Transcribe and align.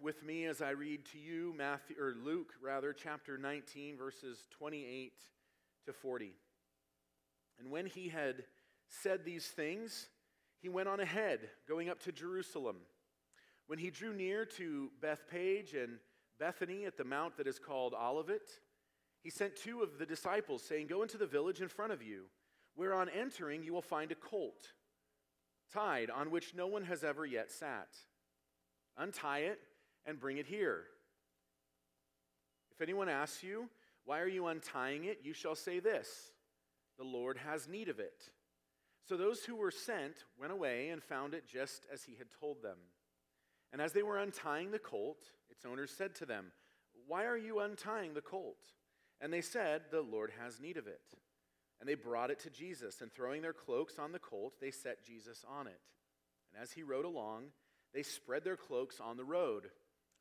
with 0.00 0.22
me 0.22 0.46
as 0.46 0.60
I 0.60 0.70
read 0.70 1.04
to 1.12 1.18
you 1.18 1.54
Matthew 1.56 1.96
or 2.00 2.14
Luke 2.24 2.52
rather 2.62 2.92
chapter 2.92 3.38
19 3.38 3.96
verses 3.96 4.46
28 4.58 5.12
to 5.86 5.92
40. 5.92 6.32
And 7.58 7.70
when 7.70 7.86
he 7.86 8.08
had 8.08 8.44
said 8.88 9.24
these 9.24 9.46
things, 9.46 10.08
he 10.60 10.68
went 10.68 10.88
on 10.88 11.00
ahead, 11.00 11.40
going 11.68 11.88
up 11.88 12.00
to 12.04 12.12
Jerusalem. 12.12 12.76
When 13.66 13.78
he 13.78 13.90
drew 13.90 14.14
near 14.14 14.44
to 14.56 14.90
Bethphage 15.00 15.74
and 15.74 15.98
Bethany 16.38 16.84
at 16.84 16.96
the 16.96 17.04
mount 17.04 17.36
that 17.36 17.46
is 17.46 17.58
called 17.58 17.94
Olivet, 17.94 18.48
he 19.22 19.30
sent 19.30 19.56
two 19.56 19.82
of 19.82 19.98
the 19.98 20.06
disciples, 20.06 20.62
saying, 20.62 20.86
Go 20.86 21.02
into 21.02 21.16
the 21.16 21.26
village 21.26 21.60
in 21.60 21.68
front 21.68 21.92
of 21.92 22.02
you, 22.02 22.24
where 22.74 22.94
on 22.94 23.08
entering 23.08 23.62
you 23.62 23.72
will 23.72 23.82
find 23.82 24.12
a 24.12 24.16
colt 24.16 24.72
tied 25.72 26.10
on 26.10 26.30
which 26.30 26.54
no 26.54 26.66
one 26.66 26.84
has 26.84 27.02
ever 27.02 27.24
yet 27.24 27.50
sat. 27.50 27.88
Untie 28.96 29.40
it 29.40 29.58
and 30.06 30.20
bring 30.20 30.38
it 30.38 30.46
here. 30.46 30.84
If 32.72 32.80
anyone 32.80 33.08
asks 33.08 33.42
you, 33.42 33.68
Why 34.04 34.20
are 34.20 34.28
you 34.28 34.46
untying 34.46 35.04
it? 35.04 35.20
you 35.22 35.32
shall 35.32 35.54
say 35.54 35.80
this 35.80 36.32
The 36.98 37.04
Lord 37.04 37.38
has 37.38 37.68
need 37.68 37.88
of 37.88 38.00
it. 38.00 38.30
So 39.06 39.16
those 39.16 39.44
who 39.44 39.56
were 39.56 39.70
sent 39.70 40.24
went 40.40 40.52
away 40.52 40.88
and 40.88 41.02
found 41.02 41.34
it 41.34 41.46
just 41.46 41.86
as 41.92 42.04
he 42.04 42.14
had 42.16 42.28
told 42.40 42.62
them. 42.62 42.78
And 43.72 43.82
as 43.82 43.92
they 43.92 44.02
were 44.02 44.18
untying 44.18 44.70
the 44.70 44.78
colt, 44.78 45.18
its 45.50 45.64
owner 45.66 45.86
said 45.86 46.14
to 46.16 46.26
them, 46.26 46.52
Why 47.06 47.24
are 47.26 47.36
you 47.36 47.60
untying 47.60 48.14
the 48.14 48.20
colt? 48.20 48.58
And 49.20 49.32
they 49.32 49.40
said, 49.40 49.82
The 49.90 50.00
Lord 50.00 50.32
has 50.42 50.60
need 50.60 50.76
of 50.76 50.86
it. 50.86 51.02
And 51.80 51.88
they 51.88 51.94
brought 51.94 52.30
it 52.30 52.38
to 52.40 52.50
Jesus, 52.50 53.00
and 53.02 53.12
throwing 53.12 53.42
their 53.42 53.52
cloaks 53.52 53.98
on 53.98 54.12
the 54.12 54.18
colt, 54.18 54.54
they 54.60 54.70
set 54.70 55.04
Jesus 55.04 55.44
on 55.46 55.66
it. 55.66 55.80
And 56.52 56.62
as 56.62 56.72
he 56.72 56.82
rode 56.82 57.04
along, 57.04 57.46
they 57.92 58.02
spread 58.02 58.44
their 58.44 58.56
cloaks 58.56 59.00
on 59.00 59.16
the 59.16 59.24
road. 59.24 59.64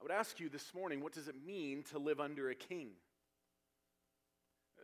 I 0.00 0.04
would 0.04 0.12
ask 0.12 0.40
you 0.40 0.48
this 0.48 0.72
morning 0.74 1.02
what 1.02 1.12
does 1.12 1.28
it 1.28 1.34
mean 1.46 1.82
to 1.90 1.98
live 1.98 2.20
under 2.20 2.48
a 2.48 2.54
king? 2.54 2.88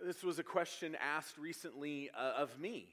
This 0.04 0.22
was 0.22 0.38
a 0.38 0.42
question 0.42 0.94
asked 1.00 1.38
recently 1.38 2.10
uh, 2.10 2.32
of 2.42 2.60
me, 2.60 2.88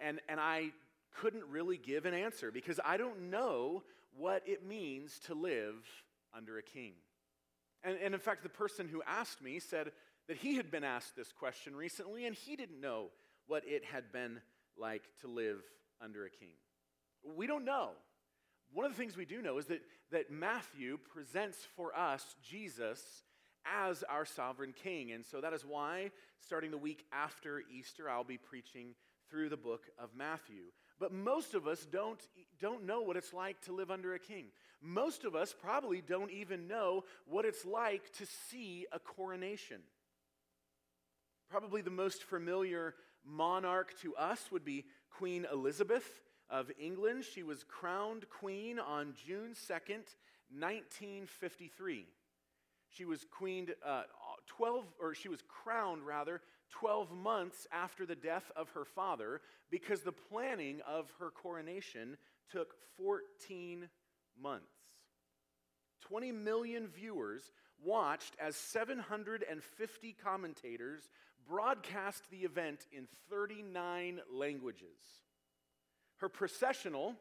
and, 0.00 0.18
and 0.30 0.40
I 0.40 0.70
couldn't 1.16 1.44
really 1.50 1.76
give 1.76 2.06
an 2.06 2.14
answer 2.14 2.50
because 2.50 2.80
I 2.82 2.96
don't 2.96 3.30
know 3.30 3.82
what 4.16 4.42
it 4.46 4.66
means 4.66 5.18
to 5.26 5.34
live 5.34 5.74
under 6.34 6.56
a 6.56 6.62
king. 6.62 6.92
And, 7.84 7.98
and 8.02 8.14
in 8.14 8.20
fact, 8.20 8.42
the 8.42 8.48
person 8.48 8.88
who 8.88 9.02
asked 9.06 9.42
me 9.42 9.58
said 9.58 9.92
that 10.26 10.38
he 10.38 10.56
had 10.56 10.70
been 10.70 10.84
asked 10.84 11.16
this 11.16 11.32
question 11.32 11.76
recently 11.76 12.24
and 12.24 12.34
he 12.34 12.56
didn't 12.56 12.80
know 12.80 13.08
what 13.46 13.62
it 13.66 13.84
had 13.84 14.10
been 14.10 14.40
like 14.78 15.02
to 15.20 15.26
live 15.26 15.60
under 16.00 16.24
a 16.24 16.30
king. 16.30 16.54
We 17.36 17.46
don't 17.46 17.66
know. 17.66 17.90
One 18.72 18.84
of 18.84 18.92
the 18.92 18.98
things 18.98 19.16
we 19.16 19.24
do 19.24 19.40
know 19.40 19.58
is 19.58 19.66
that, 19.66 19.82
that 20.12 20.30
Matthew 20.30 20.98
presents 21.12 21.58
for 21.76 21.96
us 21.96 22.36
Jesus 22.42 23.02
as 23.66 24.02
our 24.04 24.24
sovereign 24.24 24.72
king. 24.72 25.12
And 25.12 25.24
so 25.24 25.40
that 25.40 25.52
is 25.52 25.64
why, 25.64 26.10
starting 26.40 26.70
the 26.70 26.78
week 26.78 27.04
after 27.12 27.62
Easter, 27.72 28.08
I'll 28.08 28.24
be 28.24 28.38
preaching 28.38 28.94
through 29.30 29.48
the 29.48 29.56
book 29.56 29.86
of 29.98 30.10
Matthew. 30.16 30.64
But 30.98 31.12
most 31.12 31.54
of 31.54 31.66
us 31.66 31.86
don't, 31.90 32.20
don't 32.60 32.84
know 32.84 33.02
what 33.02 33.16
it's 33.16 33.32
like 33.32 33.60
to 33.62 33.72
live 33.72 33.90
under 33.90 34.14
a 34.14 34.18
king. 34.18 34.46
Most 34.80 35.24
of 35.24 35.34
us 35.34 35.54
probably 35.60 36.00
don't 36.00 36.30
even 36.30 36.68
know 36.68 37.04
what 37.26 37.44
it's 37.44 37.64
like 37.64 38.12
to 38.18 38.26
see 38.50 38.86
a 38.92 38.98
coronation. 38.98 39.80
Probably 41.50 41.82
the 41.82 41.90
most 41.90 42.22
familiar 42.22 42.94
monarch 43.24 43.98
to 44.02 44.14
us 44.16 44.50
would 44.50 44.64
be 44.64 44.84
Queen 45.10 45.46
Elizabeth 45.52 46.06
of 46.50 46.70
England. 46.78 47.24
She 47.24 47.42
was 47.42 47.64
crowned 47.64 48.28
queen 48.30 48.78
on 48.78 49.14
June 49.26 49.54
2nd, 49.54 50.04
1953. 50.50 52.06
She 52.90 53.04
was 53.04 53.24
queened 53.30 53.74
uh, 53.84 54.02
12, 54.46 54.84
or 55.00 55.14
she 55.14 55.28
was 55.28 55.42
crowned 55.46 56.06
rather, 56.06 56.40
12 56.70 57.12
months 57.12 57.66
after 57.72 58.06
the 58.06 58.14
death 58.14 58.50
of 58.56 58.70
her 58.70 58.84
father 58.84 59.40
because 59.70 60.02
the 60.02 60.12
planning 60.12 60.80
of 60.86 61.12
her 61.18 61.30
coronation 61.30 62.16
took 62.50 62.74
14 62.96 63.88
months. 64.40 64.64
20 66.08 66.32
million 66.32 66.88
viewers 66.88 67.52
watched 67.84 68.34
as 68.40 68.56
750 68.56 70.16
commentators 70.22 71.08
broadcast 71.48 72.22
the 72.30 72.38
event 72.38 72.86
in 72.92 73.06
39 73.30 74.20
languages. 74.32 74.98
Her 76.18 76.28
processional, 76.28 77.14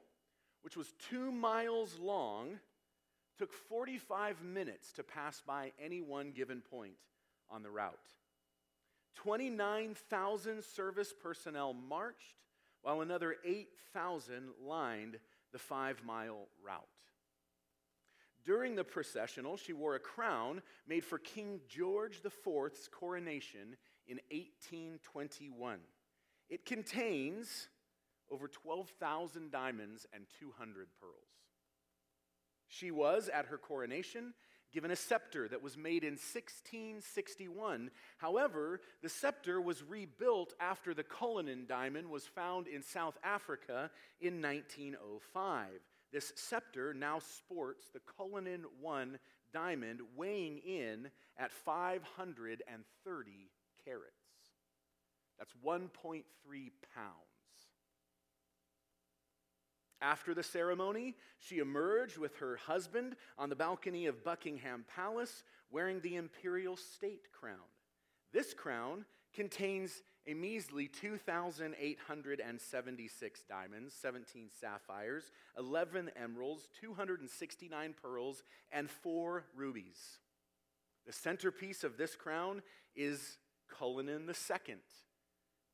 which 0.61 0.77
was 0.77 0.93
two 1.09 1.31
miles 1.31 1.97
long, 1.99 2.59
took 3.37 3.53
45 3.53 4.43
minutes 4.43 4.91
to 4.93 5.03
pass 5.03 5.41
by 5.45 5.71
any 5.79 6.01
one 6.01 6.31
given 6.31 6.61
point 6.61 6.95
on 7.49 7.63
the 7.63 7.69
route. 7.69 7.93
29,000 9.15 10.63
service 10.63 11.13
personnel 11.21 11.73
marched, 11.73 12.35
while 12.81 13.01
another 13.01 13.35
8,000 13.43 14.49
lined 14.65 15.19
the 15.51 15.59
five 15.59 16.03
mile 16.05 16.47
route. 16.63 16.83
During 18.45 18.75
the 18.75 18.83
processional, 18.83 19.57
she 19.57 19.73
wore 19.73 19.95
a 19.95 19.99
crown 19.99 20.61
made 20.87 21.03
for 21.03 21.17
King 21.17 21.59
George 21.67 22.21
IV's 22.25 22.87
coronation 22.87 23.75
in 24.07 24.19
1821. 24.31 25.79
It 26.49 26.65
contains 26.65 27.67
over 28.31 28.47
12,000 28.47 29.51
diamonds 29.51 30.05
and 30.13 30.25
200 30.39 30.87
pearls. 30.99 31.13
She 32.67 32.91
was, 32.91 33.29
at 33.29 33.45
her 33.45 33.57
coronation, 33.57 34.33
given 34.73 34.91
a 34.91 34.95
scepter 34.95 35.47
that 35.47 35.63
was 35.63 35.77
made 35.77 36.03
in 36.03 36.13
1661. 36.13 37.89
However, 38.17 38.81
the 39.01 39.09
scepter 39.09 39.61
was 39.61 39.83
rebuilt 39.83 40.53
after 40.59 40.93
the 40.93 41.03
Cullinan 41.03 41.65
diamond 41.67 42.09
was 42.09 42.25
found 42.25 42.67
in 42.67 42.83
South 42.83 43.17
Africa 43.23 43.89
in 44.19 44.41
1905. 44.41 45.69
This 46.11 46.33
scepter 46.35 46.93
now 46.93 47.19
sports 47.19 47.89
the 47.93 48.01
Cullinan 48.17 48.65
1 48.81 49.19
diamond 49.53 50.01
weighing 50.15 50.59
in 50.59 51.09
at 51.37 51.51
530 51.51 53.49
carats. 53.83 54.13
That's 55.37 55.53
1.3 55.65 56.23
pounds. 56.95 57.26
After 60.01 60.33
the 60.33 60.43
ceremony, 60.43 61.15
she 61.39 61.57
emerged 61.57 62.17
with 62.17 62.37
her 62.37 62.57
husband 62.57 63.15
on 63.37 63.49
the 63.49 63.55
balcony 63.55 64.05
of 64.05 64.23
Buckingham 64.23 64.85
Palace 64.95 65.43
wearing 65.71 65.99
the 66.01 66.15
imperial 66.15 66.77
state 66.77 67.31
crown. 67.31 67.57
This 68.31 68.53
crown 68.53 69.05
contains 69.33 70.03
a 70.27 70.33
measly 70.33 70.87
2,876 70.87 73.43
diamonds, 73.43 73.93
17 73.93 74.49
sapphires, 74.59 75.31
11 75.57 76.11
emeralds, 76.21 76.67
269 76.81 77.95
pearls, 78.01 78.43
and 78.71 78.89
four 78.89 79.45
rubies. 79.55 80.17
The 81.05 81.13
centerpiece 81.13 81.85
of 81.85 81.97
this 81.97 82.15
crown 82.15 82.61
is 82.95 83.37
Cullinan 83.69 84.27
II, 84.27 84.75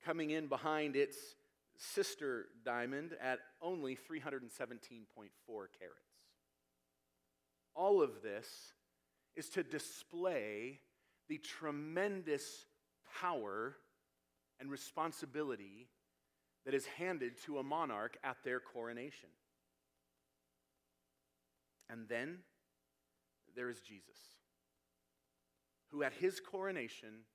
coming 0.06 0.30
in 0.30 0.48
behind 0.48 0.95
its 0.95 1.18
sister 1.83 2.47
diamond 2.63 3.12
at 3.21 3.39
only 3.62 3.95
317.4 3.95 4.47
carats. 5.47 6.00
All 7.75 8.01
of 8.01 8.21
this 8.21 8.47
is 9.35 9.50
to 9.50 9.63
display 9.63 10.80
the 11.27 11.39
tremendous 11.39 12.65
power 13.19 13.75
and 14.59 14.69
responsibility 14.71 15.88
that 16.65 16.74
is 16.74 16.85
handed 16.85 17.33
to 17.45 17.57
a 17.57 17.63
monarch 17.63 18.18
at 18.24 18.38
their 18.44 18.59
coronation. 18.59 19.29
And 21.89 22.07
then 22.07 22.39
there 23.56 23.69
is 23.69 23.81
Jesus, 23.81 24.18
who 25.91 26.03
at 26.03 26.13
his 26.13 26.39
coronation 26.39 27.25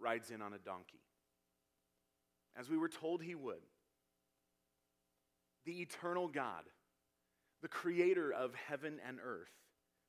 rides 0.00 0.30
in 0.30 0.40
on 0.40 0.52
a 0.52 0.58
donkey 0.58 1.03
as 2.56 2.68
we 2.68 2.78
were 2.78 2.88
told 2.88 3.22
he 3.22 3.34
would. 3.34 3.62
The 5.64 5.80
eternal 5.80 6.28
God, 6.28 6.64
the 7.62 7.68
creator 7.68 8.32
of 8.32 8.54
heaven 8.54 9.00
and 9.06 9.18
earth. 9.24 9.50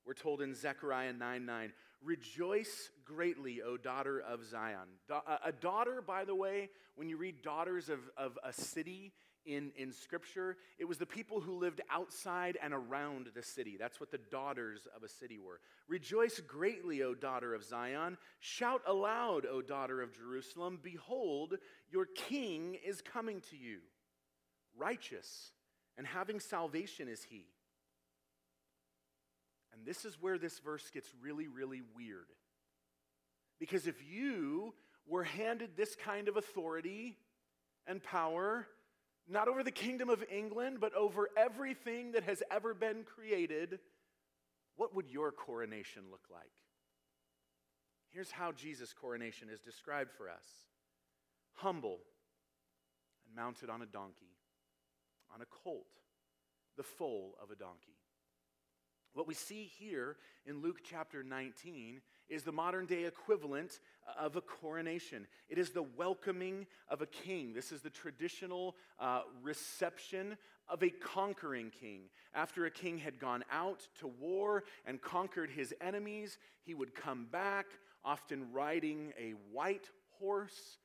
We're 0.06 0.14
told 0.14 0.42
in 0.42 0.54
Zechariah 0.54 1.14
9 1.14 1.46
9, 1.46 1.74
Rejoice 2.04 2.92
greatly, 3.04 3.62
O 3.62 3.78
daughter 3.78 4.20
of 4.20 4.46
Zion. 4.46 5.00
A 5.44 5.52
daughter, 5.52 6.04
by 6.06 6.26
the 6.26 6.36
way, 6.36 6.70
when 6.96 7.10
you 7.10 7.18
read 7.18 7.42
daughters 7.42 7.90
of, 7.90 8.00
of 8.16 8.38
a 8.44 8.54
city 8.54 9.14
in, 9.46 9.72
in 9.78 9.92
Scripture, 9.92 10.58
it 10.78 10.86
was 10.86 10.98
the 10.98 11.06
people 11.06 11.40
who 11.40 11.58
lived 11.58 11.82
outside 11.92 12.58
and 12.62 12.74
around 12.74 13.30
the 13.36 13.44
city. 13.44 13.78
That's 13.80 14.00
what 14.00 14.12
the 14.12 14.20
daughters 14.32 14.88
of 14.96 15.04
a 15.04 15.10
city 15.10 15.38
were. 15.40 15.60
Rejoice 15.88 16.40
greatly, 16.40 17.04
O 17.04 17.14
daughter 17.14 17.54
of 17.54 17.64
Zion. 17.64 18.18
Shout 18.40 18.82
aloud, 18.88 19.46
O 19.46 19.62
daughter 19.62 20.02
of 20.02 20.14
Jerusalem. 20.14 20.80
Behold, 20.82 21.56
your 21.92 22.06
king 22.06 22.78
is 22.86 23.02
coming 23.02 23.42
to 23.50 23.58
you. 23.58 23.80
Righteous 24.78 25.52
and 25.98 26.06
having 26.06 26.40
salvation 26.40 27.08
is 27.08 27.24
he 27.24 27.46
and 29.76 29.86
this 29.86 30.06
is 30.06 30.22
where 30.22 30.38
this 30.38 30.60
verse 30.60 30.90
gets 30.90 31.10
really, 31.22 31.48
really 31.48 31.82
weird. 31.96 32.28
Because 33.60 33.88
if 33.88 33.96
you 34.10 34.74
were 35.06 35.24
handed 35.24 35.72
this 35.76 35.96
kind 35.96 36.28
of 36.28 36.38
authority 36.38 37.18
and 37.86 38.02
power, 38.02 38.68
not 39.28 39.48
over 39.48 39.64
the 39.64 39.72
kingdom 39.72 40.10
of 40.10 40.24
England, 40.32 40.78
but 40.80 40.94
over 40.94 41.30
everything 41.38 42.12
that 42.12 42.24
has 42.24 42.44
ever 42.52 42.74
been 42.74 43.04
created, 43.04 43.80
what 44.76 44.96
would 44.96 45.10
your 45.10 45.32
coronation 45.32 46.04
look 46.12 46.26
like? 46.32 46.52
Here's 48.12 48.32
how 48.32 48.52
Jesus' 48.52 48.94
coronation 48.94 49.50
is 49.50 49.60
described 49.60 50.12
for 50.12 50.30
us 50.30 50.46
humble 51.56 52.00
and 53.26 53.36
mounted 53.36 53.70
on 53.70 53.82
a 53.82 53.86
donkey, 53.86 54.36
on 55.34 55.42
a 55.42 55.46
colt, 55.46 55.88
the 56.78 56.84
foal 56.84 57.36
of 57.42 57.50
a 57.50 57.56
donkey. 57.56 57.98
What 59.14 59.28
we 59.28 59.34
see 59.34 59.72
here 59.80 60.18
in 60.46 60.62
Luke 60.62 60.80
chapter 60.84 61.24
19 61.24 62.02
is 62.30 62.44
the 62.44 62.52
modern 62.52 62.86
day 62.86 63.06
equivalent 63.06 63.80
of 64.20 64.36
a 64.36 64.42
coronation. 64.42 65.28
It 65.50 65.58
is 65.58 65.72
the 65.72 65.84
welcoming 65.84 66.68
of 66.90 67.02
a 67.02 67.06
king. 67.06 67.54
This 67.54 67.72
is 67.72 67.82
the 67.82 67.90
traditional 67.90 68.76
uh, 69.00 69.22
reception 69.42 70.38
of 70.68 70.84
a 70.84 70.90
conquering 70.90 71.72
king. 71.72 72.02
After 72.34 72.66
a 72.66 72.72
king 72.72 72.98
had 72.98 73.20
gone 73.20 73.44
out 73.52 73.88
to 74.00 74.08
war 74.08 74.64
and 74.86 75.02
conquered 75.02 75.50
his 75.50 75.74
enemies, 75.82 76.38
he 76.64 76.74
would 76.74 76.96
come 76.96 77.28
back, 77.32 77.68
often 78.04 78.52
riding 78.52 79.14
a 79.20 79.34
white 79.52 79.90
horse 80.20 80.78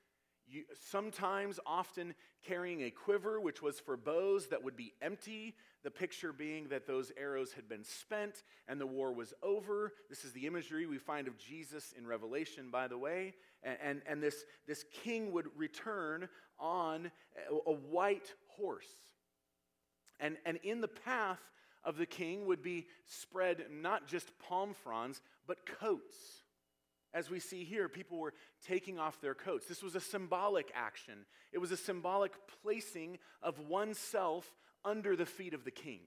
you, 0.51 0.65
sometimes, 0.91 1.61
often 1.65 2.15
carrying 2.47 2.83
a 2.83 2.91
quiver, 2.91 3.41
which 3.41 3.63
was 3.63 3.81
for 3.81 3.97
bows 3.97 4.49
that 4.49 4.63
would 4.63 4.77
be 4.77 4.93
empty. 5.01 5.55
The 5.83 5.91
picture 5.91 6.33
being 6.33 6.69
that 6.69 6.87
those 6.87 7.13
arrows 7.17 7.53
had 7.53 7.69
been 7.69 7.85
spent 7.85 8.43
and 8.69 8.81
the 8.81 8.87
war 8.87 9.13
was 9.13 9.33
over. 9.43 9.93
This 10.09 10.25
is 10.25 10.33
the 10.33 10.47
imagery 10.47 10.87
we 10.87 10.99
find 10.99 11.29
of 11.29 11.39
Jesus 11.39 11.95
in 11.97 12.07
Revelation, 12.07 12.71
by 12.71 12.89
the 12.89 12.99
way. 12.99 13.35
And, 13.63 13.79
and, 13.83 14.03
and 14.07 14.23
this, 14.23 14.45
this 14.67 14.85
king 15.05 15.33
would 15.33 15.47
return 15.57 16.29
on 16.59 17.11
a, 17.51 17.71
a 17.71 17.73
white 17.73 18.35
horse. 18.49 18.91
And, 20.19 20.37
and 20.45 20.59
in 20.63 20.81
the 20.81 20.89
path 20.89 21.41
of 21.85 21.97
the 21.97 22.07
king 22.07 22.47
would 22.47 22.63
be 22.63 22.87
spread 23.07 23.65
not 23.71 24.07
just 24.07 24.31
palm 24.39 24.75
fronds, 24.75 25.23
but 25.47 25.65
coats 25.65 26.40
as 27.13 27.29
we 27.29 27.41
see 27.41 27.65
here, 27.65 27.89
people 27.89 28.19
were 28.19 28.35
taking 28.67 28.99
off 28.99 29.21
their 29.21 29.35
coats. 29.35 29.67
This 29.67 29.83
was 29.83 29.95
a 29.95 30.01
symbolic 30.01 30.71
action, 30.75 31.27
it 31.53 31.59
was 31.59 31.73
a 31.73 31.77
symbolic 31.77 32.33
placing 32.63 33.19
of 33.43 33.59
oneself 33.69 34.49
under 34.85 35.17
the 35.17 35.27
feet 35.27 35.55
of 35.55 35.65
the 35.65 35.71
king. 35.71 36.01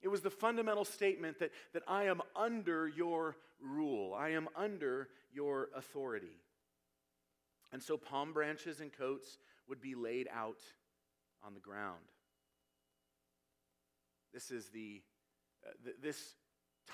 It 0.00 0.08
was 0.08 0.20
the 0.20 0.30
fundamental 0.30 0.84
statement 0.84 1.40
that, 1.40 1.50
that 1.72 1.82
I 1.88 2.04
am 2.04 2.20
under 2.36 2.86
your 2.86 3.36
rule, 3.60 4.14
I 4.14 4.30
am 4.30 4.48
under 4.56 5.08
your 5.32 5.68
authority. 5.74 6.40
And 7.72 7.82
so 7.82 7.96
palm 7.96 8.32
branches 8.32 8.80
and 8.80 8.92
coats 8.92 9.38
would 9.68 9.80
be 9.80 9.94
laid 9.94 10.28
out 10.32 10.60
on 11.44 11.54
the 11.54 11.60
ground. 11.60 12.04
This 14.32 14.50
is 14.50 14.68
the, 14.68 15.02
uh, 15.66 15.70
th- 15.84 15.96
this 16.02 16.34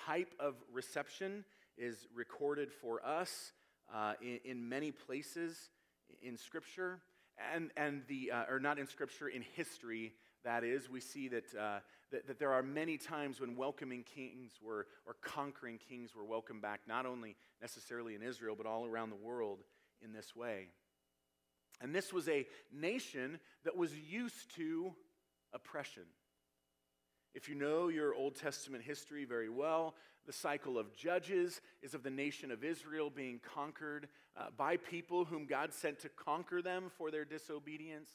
type 0.07 0.35
of 0.41 0.55
reception 0.73 1.45
is 1.77 2.07
recorded 2.15 2.73
for 2.73 3.05
us 3.05 3.53
uh, 3.95 4.15
in, 4.23 4.41
in, 4.45 4.69
many 4.69 4.91
places 4.91 5.71
in 6.23 6.37
Scripture, 6.37 7.01
and, 7.55 7.71
and 7.77 8.03
the, 8.09 8.31
uh, 8.31 8.45
or 8.49 8.59
not 8.59 8.79
in 8.79 8.87
Scripture, 8.87 9.29
in 9.29 9.43
history, 9.55 10.13
that 10.45 10.65
is. 10.65 10.89
We 10.89 11.01
see 11.01 11.29
that, 11.29 11.55
uh, 11.55 11.79
that, 12.13 12.27
that, 12.27 12.39
there 12.39 12.53
are 12.53 12.63
many 12.63 12.97
times 12.97 13.41
when 13.41 13.57
welcoming 13.57 14.05
kings 14.05 14.53
were, 14.63 14.87
or 15.07 15.17
conquering 15.23 15.79
kings 15.79 16.15
were 16.15 16.25
welcomed 16.25 16.63
back, 16.63 16.81
not 16.87 17.07
only 17.07 17.37
necessarily 17.61 18.15
in 18.15 18.23
Israel, 18.23 18.55
but 18.57 18.67
all 18.67 18.87
around 18.87 19.11
the 19.11 19.17
world 19.17 19.61
in 20.03 20.13
this 20.13 20.35
way. 20.35 20.69
And 21.81 21.95
this 21.95 22.13
was 22.13 22.29
a 22.29 22.47
nation 22.73 23.39
that 23.65 23.77
was 23.77 23.95
used 23.97 24.55
to 24.57 24.95
oppression. 25.53 26.05
If 27.35 27.49
you 27.49 27.57
know 27.57 27.89
your 27.89 28.15
Old 28.15 28.37
Testament 28.37 28.85
history 28.85 29.25
very 29.25 29.49
well, 29.49 29.95
the 30.27 30.33
cycle 30.33 30.79
of 30.79 30.95
Judges 30.95 31.61
is 31.83 31.95
of 31.95 32.03
the 32.03 32.11
nation 32.11 32.51
of 32.51 32.65
Israel 32.65 33.11
being 33.11 33.41
conquered 33.55 34.09
uh, 34.37 34.47
by 34.57 34.77
people 34.77 35.25
whom 35.25 35.47
God 35.47 35.73
sent 35.73 36.01
to 36.01 36.09
conquer 36.09 36.63
them 36.63 36.91
for 36.97 37.11
their 37.11 37.25
disobedience 37.25 38.09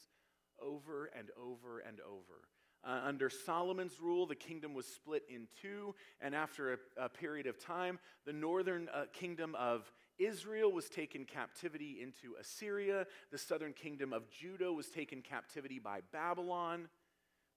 over 0.61 1.09
and 1.17 1.29
over 1.37 1.79
and 1.79 1.99
over. 2.01 2.41
Uh, 2.83 3.01
under 3.05 3.29
Solomon's 3.29 3.99
rule, 3.99 4.25
the 4.25 4.35
kingdom 4.35 4.73
was 4.73 4.85
split 4.85 5.23
in 5.29 5.47
two, 5.61 5.93
and 6.21 6.33
after 6.33 6.73
a, 6.73 6.77
a 6.97 7.09
period 7.09 7.45
of 7.45 7.59
time, 7.59 7.99
the 8.25 8.31
northern 8.31 8.87
uh, 8.93 9.03
kingdom 9.11 9.53
of 9.55 9.91
Israel 10.17 10.71
was 10.71 10.89
taken 10.89 11.25
captivity 11.25 11.99
into 12.01 12.35
Assyria. 12.39 13.05
The 13.31 13.37
southern 13.37 13.73
kingdom 13.73 14.13
of 14.13 14.29
Judah 14.29 14.71
was 14.71 14.87
taken 14.87 15.21
captivity 15.21 15.79
by 15.79 15.99
Babylon. 16.11 16.87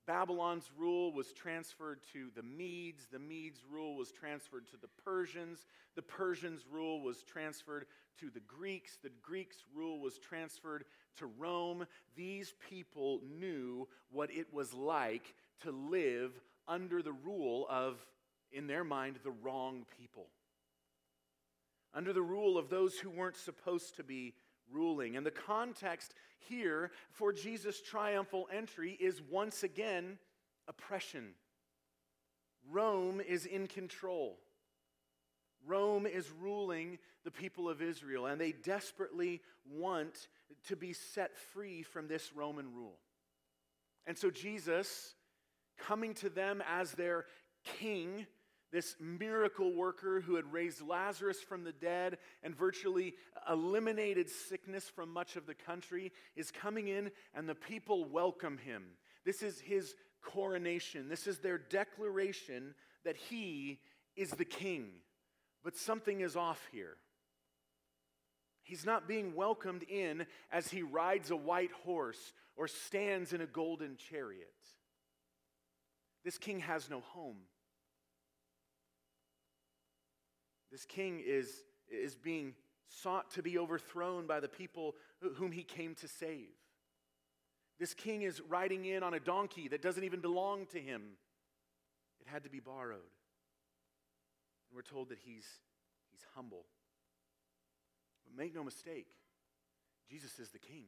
Babylon's 0.07 0.71
rule 0.77 1.13
was 1.13 1.33
transferred 1.33 2.01
to 2.13 2.29
the 2.35 2.43
Medes. 2.43 3.07
The 3.13 3.19
Medes' 3.19 3.63
rule 3.71 3.97
was 3.97 4.11
transferred 4.11 4.69
to 4.69 4.77
the 4.77 4.89
Persians. 5.05 5.65
The 5.95 6.03
Persians' 6.03 6.65
rule 6.71 7.01
was 7.03 7.23
transferred 7.23 7.87
to 8.19 8.31
the 8.31 8.41
Greeks. 8.41 8.99
The 9.03 9.13
Greeks' 9.23 9.65
rule 9.75 10.01
was 10.01 10.19
transferred 10.19 10.85
to 11.19 11.27
Rome. 11.27 11.87
These 12.17 12.55
people 12.69 13.21
knew 13.39 13.89
what 14.11 14.31
it 14.31 14.53
was 14.53 14.75
like 14.75 15.35
to 15.63 15.71
live 15.71 16.33
under 16.67 17.03
the 17.03 17.13
rule 17.13 17.67
of, 17.71 18.05
in 18.51 18.67
their 18.67 18.85
mind, 18.85 19.21
the 19.23 19.31
wrong 19.31 19.87
people. 20.01 20.27
Under 21.95 22.13
the 22.13 22.23
rule 22.23 22.59
of 22.59 22.71
those 22.71 22.99
who 22.99 23.11
weren't 23.11 23.37
supposed 23.37 23.97
to 23.97 24.03
be 24.03 24.35
ruling. 24.73 25.17
And 25.17 25.25
the 25.25 25.31
context 25.31 26.15
here 26.49 26.91
for 27.11 27.33
Jesus' 27.33 27.81
triumphal 27.81 28.49
entry 28.53 28.97
is 29.01 29.21
once 29.23 29.63
again 29.63 30.19
oppression. 30.69 31.35
Rome 32.71 33.21
is 33.21 33.47
in 33.47 33.67
control. 33.67 34.39
Rome 35.67 36.07
is 36.07 36.31
ruling 36.41 36.99
the 37.25 37.31
people 37.31 37.69
of 37.69 37.83
Israel, 37.83 38.27
and 38.27 38.41
they 38.41 38.53
desperately 38.53 39.41
want 39.71 40.29
to 40.69 40.77
be 40.77 40.93
set 40.93 41.37
free 41.37 41.83
from 41.83 42.09
this 42.09 42.33
Roman 42.35 42.75
rule. 42.75 42.99
And 44.07 44.19
so, 44.19 44.31
Jesus, 44.31 45.15
coming 45.79 46.15
to 46.15 46.29
them 46.29 46.63
as 46.69 46.93
their 46.93 47.27
king, 47.79 48.27
this 48.73 48.97
miracle 48.99 49.75
worker 49.75 50.21
who 50.21 50.37
had 50.37 50.51
raised 50.51 50.81
Lazarus 50.81 51.41
from 51.41 51.63
the 51.63 51.73
dead 51.73 52.17
and 52.43 52.57
virtually 52.57 53.15
eliminated 53.49 54.31
sickness 54.31 54.89
from 54.89 55.13
much 55.13 55.37
of 55.37 55.47
the 55.47 55.55
country, 55.55 56.11
is 56.35 56.51
coming 56.51 56.89
in 56.89 57.11
and 57.35 57.49
the 57.49 57.55
people 57.55 58.07
welcome 58.07 58.57
him. 58.57 58.83
This 59.25 59.43
is 59.43 59.61
his 59.61 59.95
coronation. 60.23 61.09
This 61.09 61.27
is 61.27 61.39
their 61.39 61.59
declaration 61.59 62.75
that 63.05 63.17
he 63.17 63.79
is 64.17 64.31
the 64.31 64.45
king. 64.45 64.89
But 65.63 65.77
something 65.77 66.21
is 66.21 66.35
off 66.35 66.67
here. 66.73 66.97
He's 68.63 68.87
not 68.87 69.07
being 69.07 69.35
welcomed 69.35 69.83
in 69.83 70.27
as 70.51 70.71
he 70.71 70.83
rides 70.83 71.31
a 71.31 71.37
white 71.37 71.73
horse 71.85 72.33
or 72.57 72.69
stands 72.69 73.33
in 73.33 73.41
a 73.41 73.47
golden 73.47 73.97
chariot. 73.97 74.49
This 76.25 76.39
king 76.39 76.61
has 76.61 76.89
no 76.89 77.01
home. 77.01 77.39
This 80.73 80.87
king 80.87 81.23
is, 81.25 81.63
is 81.91 82.17
being 82.17 82.55
sought 82.89 83.31
to 83.33 83.43
be 83.43 83.59
overthrown 83.59 84.27
by 84.27 84.41
the 84.41 84.49
people 84.49 84.95
whom 85.37 85.53
he 85.53 85.63
came 85.63 85.95
to 85.97 86.09
save. 86.09 86.49
This 87.79 87.95
king 87.95 88.23
is 88.23 88.41
riding 88.49 88.87
in 88.87 89.03
on 89.03 89.15
a 89.15 89.21
donkey 89.21 89.69
that 89.69 89.83
doesn't 89.83 90.05
even 90.05 90.21
belong 90.21 90.67
to 90.67 90.81
him. 90.81 91.03
It 92.21 92.29
had 92.29 92.45
to 92.45 92.51
be 92.51 92.61
borrowed. 92.61 93.01
And 94.71 94.77
we're 94.77 94.83
told 94.83 95.11
that 95.11 95.19
he's, 95.19 95.47
he's 96.11 96.25
humble. 96.35 96.65
But 98.25 98.43
make 98.43 98.55
no 98.55 98.65
mistake, 98.65 99.09
Jesus 100.11 100.39
is 100.39 100.51
the 100.51 100.59
king. 100.59 100.85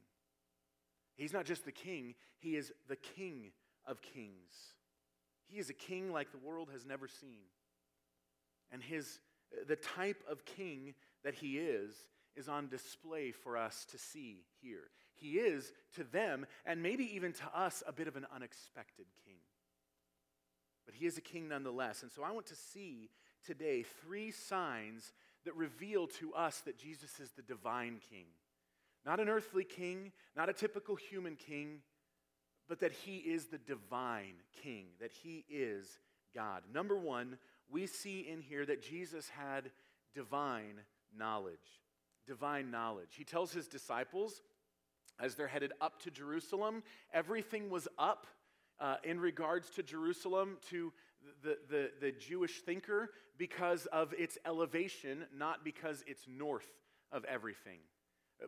He's 1.16 1.32
not 1.32 1.44
just 1.44 1.64
the 1.64 1.72
king, 1.72 2.14
he 2.38 2.56
is 2.56 2.72
the 2.88 2.96
king 2.96 3.52
of 3.86 4.00
kings. 4.00 4.74
He 5.46 5.58
is 5.58 5.68
a 5.68 5.74
king 5.74 6.12
like 6.12 6.32
the 6.32 6.38
world 6.38 6.70
has 6.72 6.86
never 6.86 7.06
seen. 7.06 7.42
And 8.72 8.82
his, 8.82 9.20
the 9.66 9.76
type 9.76 10.22
of 10.30 10.44
king 10.44 10.94
that 11.22 11.34
he 11.34 11.58
is 11.58 11.94
is 12.36 12.48
on 12.48 12.68
display 12.68 13.30
for 13.30 13.56
us 13.56 13.86
to 13.90 13.98
see 13.98 14.44
here. 14.60 14.90
He 15.14 15.38
is 15.38 15.72
to 15.94 16.04
them, 16.04 16.46
and 16.66 16.82
maybe 16.82 17.14
even 17.14 17.32
to 17.34 17.44
us, 17.54 17.82
a 17.86 17.92
bit 17.92 18.08
of 18.08 18.16
an 18.16 18.26
unexpected 18.34 19.06
king. 19.24 19.36
But 20.84 20.94
he 20.94 21.06
is 21.06 21.16
a 21.16 21.22
king 21.22 21.48
nonetheless. 21.48 22.02
And 22.02 22.10
so 22.10 22.22
I 22.22 22.32
want 22.32 22.46
to 22.46 22.56
see 22.56 23.10
today 23.46 23.84
three 24.02 24.30
signs 24.30 25.12
that 25.44 25.54
reveal 25.54 26.06
to 26.06 26.34
us 26.34 26.60
that 26.60 26.78
Jesus 26.78 27.20
is 27.20 27.30
the 27.32 27.42
divine 27.42 28.00
king. 28.10 28.26
Not 29.06 29.20
an 29.20 29.28
earthly 29.28 29.64
king, 29.64 30.12
not 30.36 30.48
a 30.48 30.54
typical 30.54 30.96
human 30.96 31.36
king, 31.36 31.80
but 32.68 32.80
that 32.80 32.92
he 32.92 33.16
is 33.18 33.46
the 33.46 33.58
divine 33.58 34.36
king, 34.62 34.86
that 35.00 35.12
he 35.12 35.44
is 35.50 35.86
God. 36.34 36.62
Number 36.72 36.96
one, 36.96 37.38
we 37.70 37.86
see 37.86 38.20
in 38.20 38.40
here 38.40 38.64
that 38.66 38.82
Jesus 38.82 39.28
had 39.28 39.70
divine 40.14 40.80
knowledge. 41.16 41.80
Divine 42.26 42.70
knowledge. 42.70 43.14
He 43.16 43.24
tells 43.24 43.52
his 43.52 43.68
disciples 43.68 44.42
as 45.20 45.34
they're 45.34 45.48
headed 45.48 45.72
up 45.80 46.02
to 46.02 46.10
Jerusalem, 46.10 46.82
everything 47.12 47.70
was 47.70 47.86
up 47.98 48.26
uh, 48.80 48.96
in 49.04 49.20
regards 49.20 49.70
to 49.70 49.82
Jerusalem 49.82 50.58
to 50.70 50.92
the, 51.42 51.58
the, 51.70 51.90
the 52.00 52.12
Jewish 52.12 52.62
thinker 52.62 53.10
because 53.38 53.86
of 53.86 54.12
its 54.14 54.38
elevation, 54.44 55.24
not 55.36 55.64
because 55.64 56.02
it's 56.06 56.26
north 56.28 56.68
of 57.12 57.24
everything. 57.24 57.78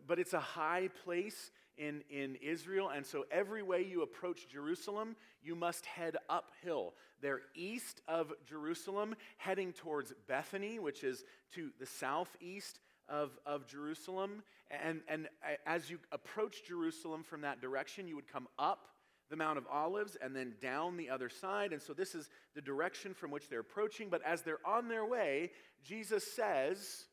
But 0.05 0.19
it's 0.19 0.33
a 0.33 0.39
high 0.39 0.89
place 1.05 1.51
in, 1.77 2.03
in 2.09 2.35
Israel, 2.35 2.89
and 2.89 3.05
so 3.05 3.25
every 3.31 3.63
way 3.63 3.83
you 3.83 4.01
approach 4.01 4.47
Jerusalem, 4.47 5.15
you 5.41 5.55
must 5.55 5.85
head 5.85 6.17
uphill. 6.29 6.93
They're 7.21 7.41
east 7.55 8.01
of 8.07 8.33
Jerusalem, 8.45 9.15
heading 9.37 9.73
towards 9.73 10.13
Bethany, 10.27 10.79
which 10.79 11.03
is 11.03 11.23
to 11.53 11.69
the 11.79 11.85
southeast 11.85 12.79
of, 13.09 13.31
of 13.45 13.67
Jerusalem. 13.67 14.43
And, 14.69 15.01
and 15.07 15.27
as 15.65 15.89
you 15.89 15.99
approach 16.11 16.65
Jerusalem 16.67 17.23
from 17.23 17.41
that 17.41 17.61
direction, 17.61 18.07
you 18.07 18.15
would 18.15 18.31
come 18.31 18.47
up 18.59 18.87
the 19.29 19.35
Mount 19.35 19.57
of 19.57 19.67
Olives 19.71 20.17
and 20.21 20.35
then 20.35 20.53
down 20.61 20.97
the 20.97 21.09
other 21.09 21.29
side. 21.29 21.73
And 21.73 21.81
so 21.81 21.93
this 21.93 22.15
is 22.15 22.29
the 22.55 22.61
direction 22.61 23.13
from 23.13 23.31
which 23.31 23.49
they're 23.49 23.59
approaching. 23.59 24.09
But 24.09 24.21
as 24.23 24.41
they're 24.41 24.65
on 24.65 24.87
their 24.87 25.05
way, 25.05 25.51
Jesus 25.83 26.23
says, 26.35 27.05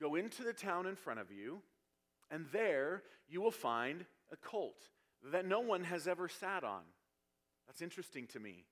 Go 0.00 0.14
into 0.14 0.42
the 0.42 0.52
town 0.52 0.86
in 0.86 0.96
front 0.96 1.20
of 1.20 1.30
you 1.30 1.60
and 2.30 2.46
there 2.52 3.02
you 3.28 3.40
will 3.40 3.50
find 3.50 4.04
a 4.32 4.36
colt 4.36 4.80
that 5.32 5.46
no 5.46 5.60
one 5.60 5.84
has 5.84 6.06
ever 6.06 6.28
sat 6.28 6.64
on. 6.64 6.82
That's 7.66 7.82
interesting 7.82 8.26
to 8.28 8.40
me. 8.40 8.64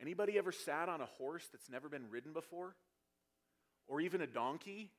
Anybody 0.00 0.38
ever 0.38 0.52
sat 0.52 0.88
on 0.88 1.00
a 1.00 1.06
horse 1.06 1.46
that's 1.50 1.68
never 1.68 1.88
been 1.88 2.10
ridden 2.10 2.32
before? 2.32 2.76
Or 3.86 4.00
even 4.00 4.20
a 4.20 4.26
donkey? 4.26 4.90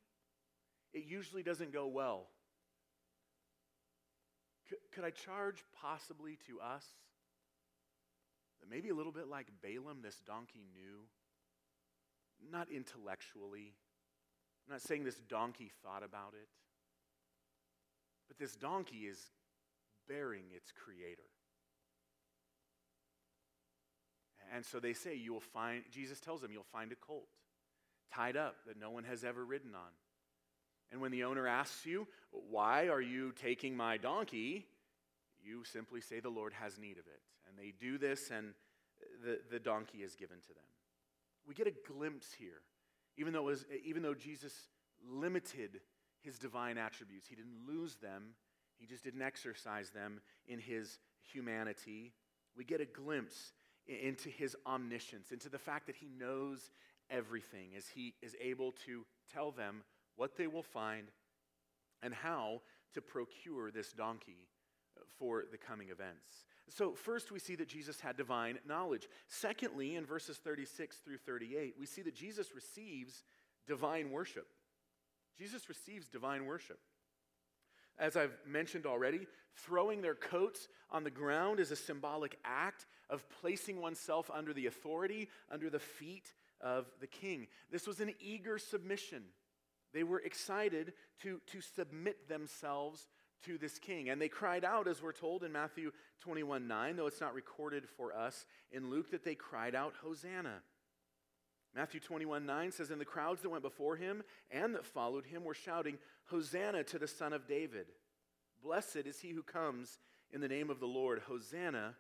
It 0.94 1.06
usually 1.06 1.44
doesn't 1.44 1.72
go 1.72 1.88
well. 1.88 2.28
Could, 4.68 4.80
could 4.94 5.04
I 5.04 5.12
charge 5.12 5.64
possibly 5.82 6.38
to 6.48 6.60
us 6.60 6.86
that 8.60 8.70
maybe 8.70 8.90
a 8.90 8.96
little 8.96 9.12
bit 9.12 9.28
like 9.28 9.48
Balaam, 9.62 10.02
this 10.02 10.20
donkey 10.26 10.66
knew? 10.74 11.00
Not 12.52 12.70
intellectually. 12.72 13.74
I'm 14.66 14.74
not 14.74 14.82
saying 14.82 15.04
this 15.04 15.20
donkey 15.30 15.72
thought 15.84 16.04
about 16.04 16.34
it. 16.34 16.48
But 18.30 18.38
this 18.38 18.56
donkey 18.56 19.08
is 19.08 19.20
bearing 20.08 20.46
its 20.56 20.72
creator. 20.72 21.24
And 24.56 24.66
so 24.66 24.80
they 24.80 24.94
say, 24.94 25.16
you 25.16 25.34
will 25.34 25.42
find, 25.42 25.84
Jesus 25.92 26.20
tells 26.22 26.42
them, 26.42 26.52
you'll 26.52 26.64
find 26.72 26.92
a 26.92 26.96
colt 26.96 27.28
tied 28.14 28.38
up 28.38 28.56
that 28.66 28.80
no 28.80 28.90
one 28.90 29.04
has 29.04 29.24
ever 29.24 29.44
ridden 29.44 29.76
on. 29.76 29.92
And 30.92 31.02
when 31.02 31.12
the 31.12 31.26
owner 31.26 31.48
asks 31.48 31.86
you, 31.86 32.08
why 32.32 32.88
are 32.88 33.02
you 33.02 33.32
taking 33.34 33.78
my 33.78 33.98
donkey? 33.98 34.66
You 35.44 35.64
simply 35.64 36.02
say, 36.02 36.20
the 36.20 36.30
Lord 36.30 36.54
has 36.54 36.80
need 36.80 36.98
of 36.98 37.06
it. 37.06 37.22
And 37.48 37.58
they 37.58 37.74
do 37.80 37.98
this, 37.98 38.32
and 38.32 38.54
the, 39.24 39.40
the 39.52 39.60
donkey 39.60 40.00
is 40.00 40.16
given 40.16 40.38
to 40.40 40.48
them. 40.48 40.64
We 41.48 41.54
get 41.54 41.68
a 41.68 41.94
glimpse 41.94 42.34
here, 42.38 42.62
even 43.18 43.34
though, 43.34 43.44
was, 43.44 43.66
even 43.86 44.02
though 44.02 44.16
Jesus 44.16 44.54
limited 45.08 45.82
his 46.22 46.38
divine 46.38 46.78
attributes. 46.78 47.28
He 47.28 47.36
didn't 47.36 47.68
lose 47.68 47.96
them, 47.96 48.36
he 48.78 48.86
just 48.86 49.04
didn't 49.04 49.22
exercise 49.22 49.90
them 49.90 50.22
in 50.48 50.60
his 50.60 51.00
humanity. 51.22 52.14
We 52.56 52.64
get 52.64 52.82
a 52.82 52.86
glimpse 52.86 53.54
into 53.88 54.30
his 54.30 54.56
omniscience, 54.66 55.32
into 55.32 55.50
the 55.50 55.58
fact 55.58 55.88
that 55.88 55.96
he 55.96 56.10
knows 56.18 56.72
everything, 57.10 57.72
as 57.76 57.88
he 57.88 58.14
is 58.22 58.36
able 58.42 58.72
to 58.86 59.06
tell 59.34 59.52
them 59.52 59.84
what 60.16 60.38
they 60.38 60.48
will 60.48 60.64
find 60.64 61.08
and 62.02 62.14
how 62.14 62.62
to 62.94 63.02
procure 63.02 63.72
this 63.72 63.92
donkey 63.92 64.48
for 65.18 65.46
the 65.52 65.58
coming 65.58 65.90
events. 65.90 66.46
So, 66.70 66.94
first, 66.94 67.32
we 67.32 67.40
see 67.40 67.56
that 67.56 67.68
Jesus 67.68 68.00
had 68.00 68.16
divine 68.16 68.60
knowledge. 68.68 69.08
Secondly, 69.28 69.96
in 69.96 70.06
verses 70.06 70.38
36 70.38 70.98
through 70.98 71.18
38, 71.18 71.76
we 71.80 71.86
see 71.86 72.02
that 72.04 72.16
Jesus 72.16 72.54
receives 72.54 73.24
divine 73.68 74.12
worship. 74.12 74.48
Jesus 75.40 75.70
receives 75.70 76.10
divine 76.10 76.46
worship. 76.46 76.80
As 77.98 78.18
I've 78.18 78.38
mentioned 78.46 78.86
already, 78.86 79.26
throwing 79.56 80.02
their 80.02 80.16
coats 80.16 80.68
on 80.92 81.04
the 81.04 81.10
ground 81.10 81.60
is 81.60 81.72
a 81.72 81.76
symbolic 81.76 82.38
act 82.44 82.86
of 83.10 83.26
placing 83.42 83.82
oneself 83.82 84.30
under 84.34 84.54
the 84.54 84.68
authority, 84.68 85.30
under 85.52 85.70
the 85.70 85.80
feet 85.80 86.34
of 86.62 86.86
the 87.00 87.08
king. 87.08 87.48
This 87.72 87.88
was 87.88 88.00
an 88.00 88.14
eager 88.20 88.58
submission. 88.58 89.24
They 89.94 90.04
were 90.04 90.20
excited 90.20 90.94
to, 91.24 91.42
to 91.48 91.62
submit 91.62 92.28
themselves 92.28 93.08
to 93.46 93.58
this 93.58 93.80
king. 93.80 94.10
And 94.10 94.22
they 94.22 94.28
cried 94.28 94.66
out, 94.66 94.88
as 94.88 95.02
we're 95.02 95.14
told 95.14 95.44
in 95.44 95.52
Matthew 95.52 95.92
21 96.22 96.68
9, 96.68 96.96
though 96.96 97.08
it's 97.08 97.22
not 97.22 97.34
recorded 97.34 97.88
for 97.98 98.14
us 98.14 98.46
in 98.72 98.90
Luke, 98.90 99.12
that 99.12 99.24
they 99.24 99.36
cried 99.36 99.76
out, 99.76 99.94
Hosanna. 100.04 100.62
Matthew 101.76 102.00
21 102.00 102.46
9 102.46 102.72
says, 102.72 102.90
And 102.90 103.00
the 103.00 103.06
crowds 103.06 103.42
that 103.42 103.50
went 103.50 103.64
before 103.64 103.96
him 103.96 104.24
and 104.52 104.76
that 104.76 104.86
followed 104.86 105.26
him 105.26 105.44
were 105.44 105.54
shouting, 105.54 105.98
Hosanna 106.26 106.84
to 106.86 107.00
the 107.00 107.08
Son 107.08 107.34
of 107.34 107.48
David. 107.48 107.88
Blessed 108.64 109.06
is 109.06 109.20
he 109.20 109.30
who 109.30 109.44
comes 109.44 110.00
in 110.32 110.42
the 110.42 110.48
name 110.48 110.70
of 110.70 110.80
the 110.80 110.86
Lord. 110.86 111.22
Hosanna 111.28 111.96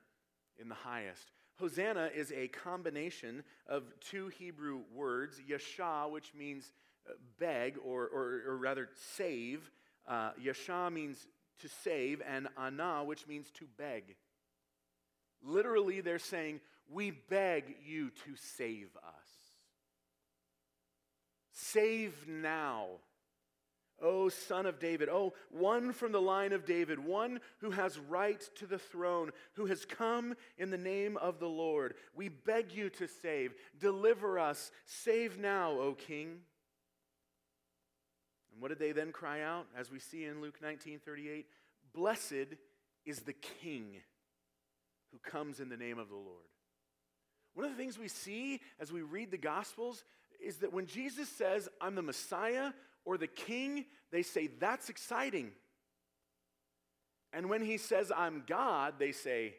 in 0.59 0.69
the 0.69 0.75
highest. 0.75 1.31
Hosanna 1.59 2.09
is 2.15 2.31
a 2.31 2.47
combination 2.47 3.43
of 3.67 3.83
two 3.99 4.29
Hebrew 4.29 4.81
words, 4.93 5.39
yasha, 5.45 6.07
which 6.09 6.33
means 6.33 6.71
uh, 7.09 7.13
beg, 7.39 7.75
or, 7.83 8.07
or, 8.07 8.41
or 8.47 8.57
rather 8.57 8.89
save. 9.15 9.69
Uh, 10.07 10.31
yasha 10.39 10.89
means 10.89 11.27
to 11.61 11.69
save, 11.83 12.21
and 12.27 12.47
ana, 12.57 13.03
which 13.03 13.27
means 13.27 13.51
to 13.51 13.65
beg. 13.77 14.15
Literally, 15.43 16.01
they're 16.01 16.19
saying, 16.19 16.61
We 16.89 17.11
beg 17.11 17.75
you 17.85 18.09
to 18.09 18.35
save 18.35 18.89
us. 18.97 19.28
Save 21.61 22.27
now. 22.27 22.87
O 24.01 24.29
son 24.29 24.65
of 24.65 24.79
David, 24.79 25.09
oh, 25.09 25.33
one 25.49 25.91
from 25.91 26.13
the 26.13 26.21
line 26.21 26.53
of 26.53 26.65
David, 26.65 26.99
one 26.99 27.41
who 27.59 27.71
has 27.71 27.99
right 27.99 28.41
to 28.55 28.65
the 28.65 28.79
throne, 28.79 29.31
who 29.55 29.65
has 29.65 29.83
come 29.83 30.35
in 30.57 30.69
the 30.69 30.77
name 30.77 31.17
of 31.17 31.39
the 31.39 31.49
Lord. 31.49 31.95
We 32.15 32.29
beg 32.29 32.71
you 32.71 32.89
to 32.91 33.07
save. 33.07 33.53
Deliver 33.77 34.39
us. 34.39 34.71
Save 34.85 35.37
now, 35.37 35.71
O 35.71 35.95
king. 35.95 36.39
And 38.53 38.61
what 38.61 38.69
did 38.69 38.79
they 38.79 38.93
then 38.93 39.11
cry 39.11 39.41
out? 39.41 39.67
As 39.77 39.91
we 39.91 39.99
see 39.99 40.23
in 40.23 40.41
Luke 40.41 40.59
19 40.61 40.99
38, 41.03 41.45
Blessed 41.93 42.55
is 43.05 43.19
the 43.19 43.33
king 43.33 43.97
who 45.11 45.17
comes 45.29 45.59
in 45.59 45.67
the 45.67 45.77
name 45.77 45.99
of 45.99 46.07
the 46.07 46.15
Lord. 46.15 46.47
One 47.53 47.65
of 47.65 47.71
the 47.71 47.77
things 47.77 47.99
we 47.99 48.07
see 48.07 48.61
as 48.79 48.93
we 48.93 49.01
read 49.01 49.31
the 49.31 49.37
Gospels 49.37 50.05
is 50.43 50.58
that 50.58 50.74
when 50.74 50.86
Jesus 50.86 51.29
says, 51.29 51.69
I'm 51.81 51.96
the 51.96 52.01
Messiah 52.01 52.72
or 53.05 53.17
the 53.17 53.27
King, 53.27 53.86
they 54.12 54.24
say, 54.24 54.48
That's 54.60 54.89
exciting. 54.89 55.51
And 57.31 57.50
when 57.50 57.63
he 57.63 57.77
says, 57.77 58.12
I'm 58.15 58.43
God, 58.48 58.96
they 59.00 59.12
say, 59.12 59.55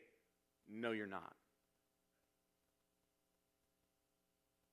No, 0.69 0.93
you're 0.93 1.07
not. 1.07 1.35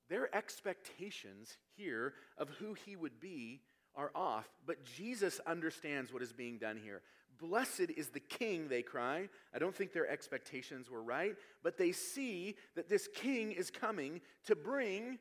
Their 0.09 0.33
expectations 0.35 1.57
here 1.75 2.13
of 2.37 2.49
who 2.49 2.73
he 2.73 2.95
would 2.95 3.19
be 3.19 3.61
are 3.95 4.11
off, 4.15 4.47
but 4.65 4.85
Jesus 4.85 5.41
understands 5.45 6.13
what 6.13 6.21
is 6.21 6.31
being 6.31 6.57
done 6.57 6.79
here. 6.81 7.01
Blessed 7.39 7.91
is 7.95 8.09
the 8.09 8.19
king, 8.19 8.67
they 8.67 8.81
cry. 8.81 9.29
I 9.53 9.59
don't 9.59 9.75
think 9.75 9.93
their 9.93 10.09
expectations 10.09 10.89
were 10.89 11.03
right, 11.03 11.35
but 11.63 11.77
they 11.77 11.91
see 11.91 12.55
that 12.75 12.89
this 12.89 13.07
king 13.13 13.51
is 13.51 13.69
coming 13.69 14.21
to 14.45 14.55
bring 14.55 15.19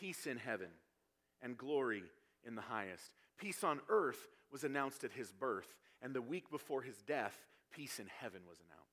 peace 0.00 0.26
in 0.26 0.36
heaven 0.36 0.68
and 1.42 1.56
glory 1.56 2.02
in 2.44 2.54
the 2.54 2.62
highest. 2.62 3.12
Peace 3.38 3.62
on 3.64 3.80
earth 3.88 4.28
was 4.50 4.64
announced 4.64 5.04
at 5.04 5.12
his 5.12 5.32
birth, 5.32 5.74
and 6.02 6.14
the 6.14 6.22
week 6.22 6.50
before 6.50 6.82
his 6.82 7.02
death, 7.02 7.36
peace 7.72 7.98
in 7.98 8.06
heaven 8.20 8.42
was 8.48 8.58
announced. 8.60 8.86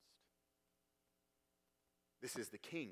This 2.20 2.36
is 2.36 2.48
the 2.48 2.58
king. 2.58 2.90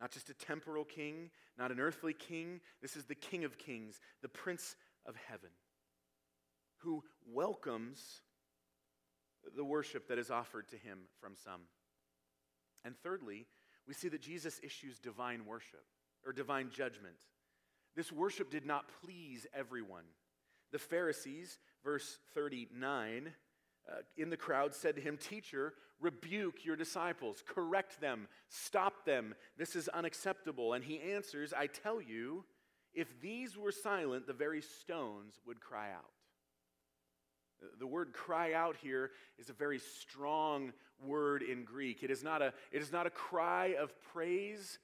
Not 0.00 0.10
just 0.10 0.30
a 0.30 0.34
temporal 0.34 0.84
king, 0.84 1.30
not 1.56 1.70
an 1.70 1.80
earthly 1.80 2.12
king. 2.12 2.60
This 2.82 2.96
is 2.96 3.04
the 3.04 3.14
king 3.14 3.44
of 3.44 3.58
kings, 3.58 4.00
the 4.22 4.28
prince 4.28 4.76
of 5.06 5.14
heaven, 5.28 5.50
who 6.78 7.02
welcomes 7.32 8.20
the 9.56 9.64
worship 9.64 10.08
that 10.08 10.18
is 10.18 10.30
offered 10.30 10.68
to 10.68 10.76
him 10.76 10.98
from 11.20 11.34
some. 11.36 11.62
And 12.84 12.96
thirdly, 13.02 13.46
we 13.86 13.94
see 13.94 14.08
that 14.08 14.22
Jesus 14.22 14.60
issues 14.62 14.98
divine 14.98 15.46
worship 15.46 15.84
or 16.26 16.32
divine 16.32 16.70
judgment. 16.70 17.16
This 17.96 18.10
worship 18.10 18.50
did 18.50 18.66
not 18.66 18.86
please 19.02 19.46
everyone. 19.54 20.04
The 20.72 20.78
Pharisees, 20.78 21.58
verse 21.84 22.18
39, 22.34 23.32
uh, 23.88 23.92
in 24.16 24.30
the 24.30 24.36
crowd 24.36 24.74
said 24.74 24.96
to 24.96 25.02
him, 25.02 25.16
Teacher, 25.16 25.74
rebuke 26.00 26.64
your 26.64 26.76
disciples, 26.76 27.42
correct 27.46 28.00
them, 28.00 28.28
stop 28.48 29.04
them. 29.04 29.34
This 29.56 29.76
is 29.76 29.88
unacceptable. 29.88 30.72
And 30.72 30.84
he 30.84 31.00
answers, 31.00 31.52
I 31.52 31.66
tell 31.66 32.00
you, 32.00 32.44
if 32.92 33.20
these 33.20 33.56
were 33.56 33.72
silent, 33.72 34.26
the 34.26 34.32
very 34.32 34.62
stones 34.62 35.40
would 35.46 35.60
cry 35.60 35.90
out. 35.92 36.10
The 37.78 37.86
word 37.86 38.12
cry 38.12 38.52
out 38.52 38.76
here 38.76 39.10
is 39.38 39.48
a 39.48 39.54
very 39.54 39.78
strong 39.78 40.72
word 41.04 41.42
in 41.42 41.64
Greek. 41.64 42.02
It 42.02 42.10
is 42.10 42.22
not 42.22 42.42
a, 42.42 42.52
it 42.72 42.82
is 42.82 42.92
not 42.92 43.06
a 43.06 43.10
cry 43.10 43.74
of 43.80 43.92
praise, 44.12 44.78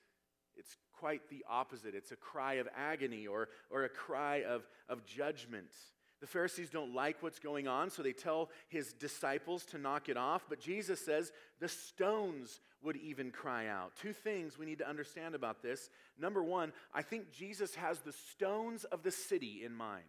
it's 0.56 0.76
quite 0.98 1.28
the 1.30 1.44
opposite. 1.48 1.94
It's 1.94 2.12
a 2.12 2.16
cry 2.16 2.54
of 2.54 2.68
agony 2.76 3.26
or, 3.26 3.48
or 3.70 3.84
a 3.84 3.88
cry 3.88 4.42
of, 4.44 4.66
of 4.88 5.04
judgment. 5.06 5.72
The 6.20 6.26
Pharisees 6.26 6.68
don't 6.68 6.94
like 6.94 7.22
what's 7.22 7.38
going 7.38 7.66
on, 7.66 7.88
so 7.88 8.02
they 8.02 8.12
tell 8.12 8.50
his 8.68 8.92
disciples 8.92 9.64
to 9.66 9.78
knock 9.78 10.10
it 10.10 10.18
off. 10.18 10.44
But 10.48 10.60
Jesus 10.60 11.02
says 11.02 11.32
the 11.60 11.68
stones 11.68 12.60
would 12.82 12.96
even 12.96 13.30
cry 13.30 13.68
out. 13.68 13.92
Two 13.96 14.12
things 14.12 14.58
we 14.58 14.66
need 14.66 14.78
to 14.78 14.88
understand 14.88 15.34
about 15.34 15.62
this. 15.62 15.88
Number 16.18 16.42
one, 16.42 16.72
I 16.94 17.02
think 17.02 17.32
Jesus 17.32 17.74
has 17.76 18.00
the 18.00 18.12
stones 18.12 18.84
of 18.84 19.02
the 19.02 19.10
city 19.10 19.62
in 19.64 19.74
mind. 19.74 20.04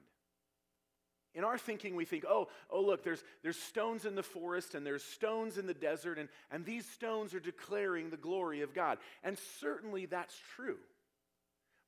In 1.33 1.43
our 1.43 1.57
thinking, 1.57 1.95
we 1.95 2.05
think, 2.05 2.25
oh, 2.27 2.49
oh, 2.69 2.81
look, 2.81 3.03
there's, 3.03 3.23
there's 3.41 3.57
stones 3.57 4.05
in 4.05 4.15
the 4.15 4.23
forest 4.23 4.75
and 4.75 4.85
there's 4.85 5.03
stones 5.03 5.57
in 5.57 5.65
the 5.65 5.73
desert, 5.73 6.19
and, 6.19 6.27
and 6.51 6.65
these 6.65 6.85
stones 6.85 7.33
are 7.33 7.39
declaring 7.39 8.09
the 8.09 8.17
glory 8.17 8.61
of 8.61 8.73
God. 8.73 8.97
And 9.23 9.37
certainly 9.59 10.05
that's 10.05 10.35
true. 10.55 10.77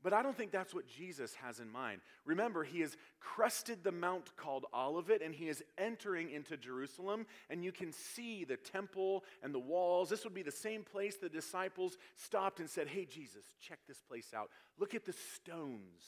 But 0.02 0.12
I 0.12 0.22
don't 0.22 0.36
think 0.36 0.52
that's 0.52 0.74
what 0.74 0.88
Jesus 0.88 1.34
has 1.36 1.60
in 1.60 1.70
mind. 1.70 2.02
Remember, 2.26 2.66
he 2.66 2.82
has 2.82 2.98
crested 3.22 3.84
the 3.84 3.92
mount 3.92 4.36
called 4.36 4.66
Olivet 4.74 5.22
and 5.22 5.34
he 5.34 5.48
is 5.48 5.64
entering 5.78 6.30
into 6.30 6.58
Jerusalem, 6.58 7.26
and 7.50 7.64
you 7.64 7.72
can 7.72 7.94
see 7.94 8.44
the 8.44 8.58
temple 8.58 9.24
and 9.42 9.56
the 9.56 9.60
walls. 9.60 10.10
This 10.10 10.26
would 10.26 10.34
be 10.34 10.44
the 10.44 10.52
same 10.52 10.84
place 10.84 11.16
the 11.16 11.30
disciples 11.30 11.98
stopped 12.18 12.60
and 12.60 12.70
said, 12.70 12.90
Hey, 12.90 13.06
Jesus, 13.06 13.46
check 13.62 13.80
this 13.88 14.02
place 14.02 14.34
out. 14.36 14.50
Look 14.78 14.94
at 14.94 15.06
the 15.06 15.16
stones 15.36 16.04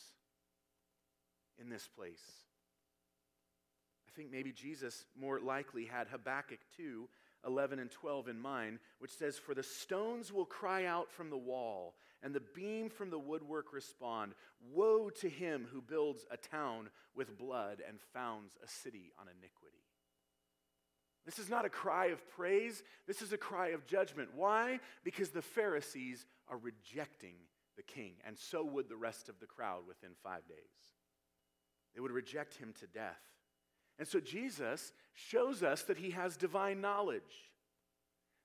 in 1.58 1.70
this 1.70 1.88
place 1.88 2.45
think 4.15 4.31
maybe 4.31 4.51
Jesus 4.51 5.05
more 5.19 5.39
likely 5.39 5.86
had 5.86 6.07
Habakkuk 6.07 6.60
2 6.77 7.07
11 7.45 7.77
and 7.77 7.91
12 7.91 8.29
in 8.29 8.39
mind, 8.39 8.79
which 8.98 9.12
says, 9.12 9.38
For 9.38 9.53
the 9.53 9.63
stones 9.63 10.34
will 10.34 10.45
cry 10.45 10.86
out 10.86 11.12
from 11.12 11.29
the 11.29 11.38
wall, 11.38 11.93
and 12.24 12.34
the 12.34 12.41
beam 12.55 12.89
from 12.89 13.12
the 13.12 13.19
woodwork 13.19 13.72
respond. 13.72 14.34
Woe 14.74 15.12
to 15.22 15.29
him 15.29 15.67
who 15.72 15.81
builds 15.81 16.25
a 16.31 16.38
town 16.38 16.89
with 17.15 17.38
blood 17.38 17.84
and 17.88 18.00
founds 18.13 18.57
a 18.63 18.67
city 18.67 19.12
on 19.19 19.27
iniquity. 19.27 19.84
This 21.25 21.39
is 21.39 21.50
not 21.50 21.65
a 21.65 21.69
cry 21.69 22.07
of 22.07 22.27
praise, 22.29 22.84
this 23.07 23.22
is 23.22 23.34
a 23.34 23.38
cry 23.38 23.69
of 23.69 23.86
judgment. 23.86 24.29
Why? 24.36 24.79
Because 25.03 25.29
the 25.29 25.41
Pharisees 25.41 26.25
are 26.48 26.57
rejecting 26.57 27.36
the 27.77 27.84
king, 27.84 28.13
and 28.25 28.38
so 28.38 28.63
would 28.63 28.89
the 28.89 28.95
rest 28.95 29.27
of 29.27 29.39
the 29.39 29.48
crowd 29.48 29.88
within 29.88 30.12
five 30.24 30.48
days. 30.48 30.57
They 31.94 32.01
would 32.01 32.11
reject 32.11 32.55
him 32.57 32.74
to 32.79 32.87
death. 32.87 33.22
And 33.98 34.08
so 34.08 34.20
Jesus 34.20 34.92
shows 35.14 35.64
us 35.64 35.84
that 35.84 35.98
he 35.98 36.12
has 36.12 36.38
divine 36.38 36.81
knowledge. 36.81 37.51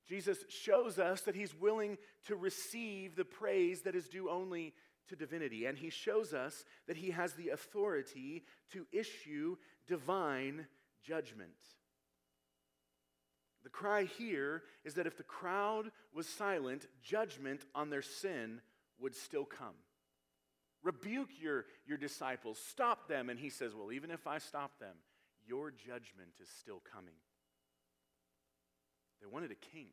Jesus 0.08 0.38
shows 0.48 0.98
us 0.98 1.22
that 1.22 1.36
he's 1.36 1.54
willing 1.54 1.98
to 2.26 2.36
receive 2.36 3.16
the 3.16 3.24
praise 3.24 3.82
that 3.82 3.94
is 3.94 4.08
due 4.08 4.28
only 4.28 4.74
to 5.08 5.16
divinity. 5.16 5.66
And 5.66 5.76
he 5.76 5.90
shows 5.90 6.32
us 6.32 6.64
that 6.86 6.96
he 6.96 7.10
has 7.10 7.34
the 7.34 7.50
authority 7.50 8.44
to 8.72 8.86
issue 8.92 9.56
divine 9.86 10.66
judgment. 11.04 11.50
The 13.62 13.70
cry 13.70 14.04
here 14.04 14.62
is 14.84 14.94
that 14.94 15.06
if 15.06 15.16
the 15.16 15.22
crowd 15.22 15.90
was 16.14 16.26
silent, 16.26 16.86
judgment 17.02 17.64
on 17.74 17.90
their 17.90 18.02
sin 18.02 18.60
would 18.98 19.14
still 19.14 19.44
come. 19.44 19.74
Rebuke 20.82 21.28
your, 21.40 21.66
your 21.86 21.98
disciples, 21.98 22.58
stop 22.68 23.06
them. 23.06 23.28
And 23.28 23.38
he 23.38 23.50
says, 23.50 23.74
Well, 23.74 23.92
even 23.92 24.10
if 24.10 24.26
I 24.26 24.38
stop 24.38 24.78
them, 24.78 24.96
your 25.46 25.70
judgment 25.70 26.32
is 26.40 26.48
still 26.60 26.80
coming. 26.92 27.14
They 29.20 29.26
wanted 29.26 29.50
a 29.50 29.54
king, 29.54 29.88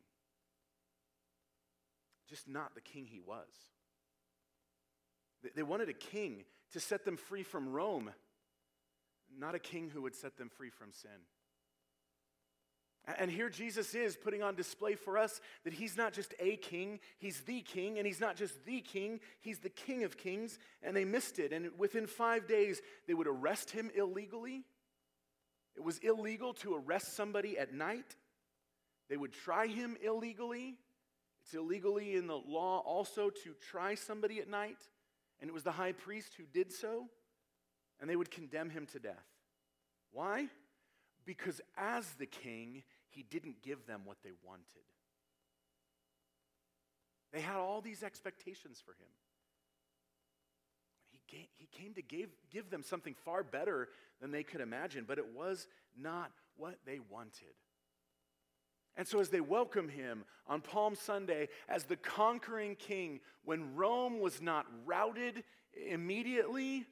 just 2.28 2.48
not 2.48 2.74
the 2.74 2.80
king 2.80 3.06
he 3.06 3.20
was. 3.20 3.46
They 5.54 5.62
wanted 5.62 5.88
a 5.88 5.94
king 5.94 6.44
to 6.72 6.80
set 6.80 7.04
them 7.04 7.16
free 7.16 7.42
from 7.42 7.68
Rome, 7.68 8.10
not 9.38 9.54
a 9.54 9.58
king 9.58 9.90
who 9.90 10.02
would 10.02 10.14
set 10.14 10.36
them 10.36 10.48
free 10.48 10.70
from 10.70 10.92
sin. 10.92 11.10
And 13.16 13.30
here 13.30 13.48
Jesus 13.48 13.94
is 13.94 14.16
putting 14.16 14.42
on 14.42 14.54
display 14.54 14.94
for 14.94 15.16
us 15.16 15.40
that 15.64 15.72
he's 15.72 15.96
not 15.96 16.12
just 16.12 16.34
a 16.40 16.56
king, 16.56 17.00
he's 17.18 17.40
the 17.40 17.62
king, 17.62 17.96
and 17.96 18.06
he's 18.06 18.20
not 18.20 18.36
just 18.36 18.66
the 18.66 18.80
king, 18.80 19.20
he's 19.40 19.60
the 19.60 19.70
king 19.70 20.04
of 20.04 20.18
kings, 20.18 20.58
and 20.82 20.94
they 20.94 21.06
missed 21.06 21.38
it. 21.38 21.52
And 21.52 21.70
within 21.78 22.06
five 22.06 22.46
days, 22.46 22.82
they 23.06 23.14
would 23.14 23.26
arrest 23.26 23.70
him 23.70 23.90
illegally, 23.96 24.64
it 25.78 25.84
was 25.84 25.98
illegal 25.98 26.52
to 26.54 26.74
arrest 26.74 27.14
somebody 27.14 27.56
at 27.56 27.72
night. 27.72 28.16
They 29.08 29.16
would 29.16 29.32
try 29.32 29.68
him 29.68 29.96
illegally. 30.04 30.76
It's 31.44 31.54
illegally 31.54 32.16
in 32.16 32.26
the 32.26 32.36
law 32.36 32.82
also 32.84 33.30
to 33.30 33.54
try 33.70 33.94
somebody 33.94 34.40
at 34.40 34.48
night. 34.48 34.78
And 35.40 35.48
it 35.48 35.54
was 35.54 35.62
the 35.62 35.70
high 35.70 35.92
priest 35.92 36.32
who 36.36 36.42
did 36.52 36.72
so. 36.72 37.06
And 38.00 38.10
they 38.10 38.16
would 38.16 38.32
condemn 38.32 38.70
him 38.70 38.86
to 38.86 38.98
death. 38.98 39.24
Why? 40.10 40.48
Because 41.24 41.60
as 41.76 42.10
the 42.14 42.26
king, 42.26 42.82
he 43.10 43.22
didn't 43.22 43.62
give 43.62 43.86
them 43.86 44.00
what 44.04 44.16
they 44.24 44.32
wanted. 44.44 44.64
They 47.32 47.40
had 47.40 47.54
all 47.54 47.80
these 47.80 48.02
expectations 48.02 48.82
for 48.84 48.92
him. 48.94 49.10
Came 51.78 51.94
to 51.94 52.02
give, 52.02 52.30
give 52.50 52.70
them 52.70 52.82
something 52.82 53.14
far 53.24 53.42
better 53.42 53.88
than 54.20 54.30
they 54.32 54.42
could 54.42 54.60
imagine, 54.60 55.04
but 55.06 55.18
it 55.18 55.34
was 55.34 55.68
not 55.96 56.32
what 56.56 56.78
they 56.84 56.98
wanted. 57.08 57.54
And 58.96 59.06
so, 59.06 59.20
as 59.20 59.28
they 59.28 59.40
welcome 59.40 59.88
him 59.88 60.24
on 60.48 60.60
Palm 60.60 60.96
Sunday 60.96 61.48
as 61.68 61.84
the 61.84 61.94
conquering 61.94 62.74
king, 62.74 63.20
when 63.44 63.76
Rome 63.76 64.18
was 64.18 64.42
not 64.42 64.66
routed 64.84 65.44
immediately, 65.88 66.84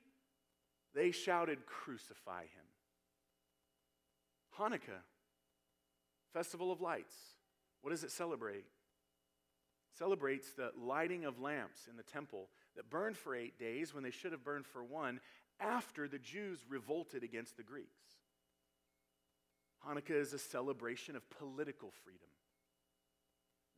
they 0.94 1.10
shouted, 1.10 1.66
Crucify 1.66 2.42
him. 2.42 2.66
Hanukkah, 4.56 5.02
Festival 6.32 6.70
of 6.70 6.80
Lights, 6.80 7.14
what 7.82 7.90
does 7.90 8.04
it 8.04 8.12
celebrate? 8.12 8.66
Celebrates 9.98 10.52
the 10.52 10.70
lighting 10.80 11.24
of 11.24 11.40
lamps 11.40 11.88
in 11.90 11.96
the 11.96 12.02
temple 12.04 12.48
that 12.76 12.90
burned 12.90 13.16
for 13.16 13.34
eight 13.34 13.58
days 13.58 13.92
when 13.94 14.04
they 14.04 14.10
should 14.10 14.32
have 14.32 14.44
burned 14.44 14.66
for 14.66 14.84
one 14.84 15.20
after 15.60 16.06
the 16.08 16.18
Jews 16.18 16.60
revolted 16.68 17.22
against 17.22 17.56
the 17.56 17.62
Greeks. 17.62 17.88
Hanukkah 19.86 20.20
is 20.20 20.32
a 20.32 20.38
celebration 20.38 21.16
of 21.16 21.28
political 21.30 21.90
freedom. 22.04 22.28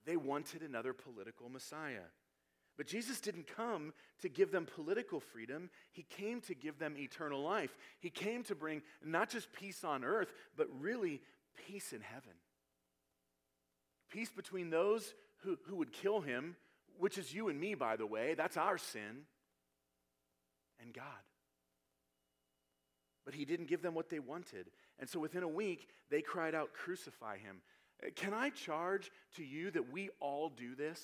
They 0.07 0.17
wanted 0.17 0.63
another 0.63 0.93
political 0.93 1.49
Messiah. 1.49 2.07
But 2.77 2.87
Jesus 2.87 3.21
didn't 3.21 3.49
come 3.49 3.93
to 4.23 4.29
give 4.29 4.53
them 4.53 4.65
political 4.65 5.19
freedom. 5.21 5.69
He 5.91 6.05
came 6.05 6.41
to 6.43 6.55
give 6.55 6.79
them 6.79 6.97
eternal 6.97 7.43
life. 7.43 7.77
He 7.99 8.09
came 8.09 8.45
to 8.45 8.55
bring 8.55 8.83
not 9.05 9.29
just 9.29 9.53
peace 9.53 9.83
on 9.83 10.05
earth, 10.05 10.33
but 10.57 10.69
really 10.79 11.21
peace 11.67 11.93
in 11.93 12.01
heaven. 12.01 12.33
Peace 14.11 14.31
between 14.31 14.71
those 14.71 15.13
who, 15.39 15.59
who 15.67 15.77
would 15.77 15.93
kill 15.93 16.21
him 16.21 16.57
which 16.99 17.19
is 17.19 17.33
you 17.33 17.49
and 17.49 17.59
me, 17.59 17.75
by 17.75 17.97
the 17.97 18.07
way, 18.07 18.35
that's 18.35 18.57
our 18.57 18.79
sin, 18.79 19.25
and 20.81 20.93
God. 20.93 21.05
But 23.25 23.35
he 23.35 23.45
didn't 23.45 23.69
give 23.69 23.83
them 23.83 23.95
what 23.95 24.09
they 24.09 24.21
wanted. 24.21 24.71
And 24.99 25.09
so 25.09 25.21
within 25.21 25.43
a 25.43 25.49
week, 25.49 25.89
they 26.11 26.23
cried 26.23 26.55
out, 26.55 26.73
Crucify 26.73 27.39
him. 27.39 27.61
Can 28.15 28.33
I 28.33 28.51
charge 28.51 29.11
to 29.37 29.45
you 29.45 29.71
that 29.73 29.93
we 29.93 30.11
all 30.21 30.49
do 30.49 30.75
this? 30.75 31.03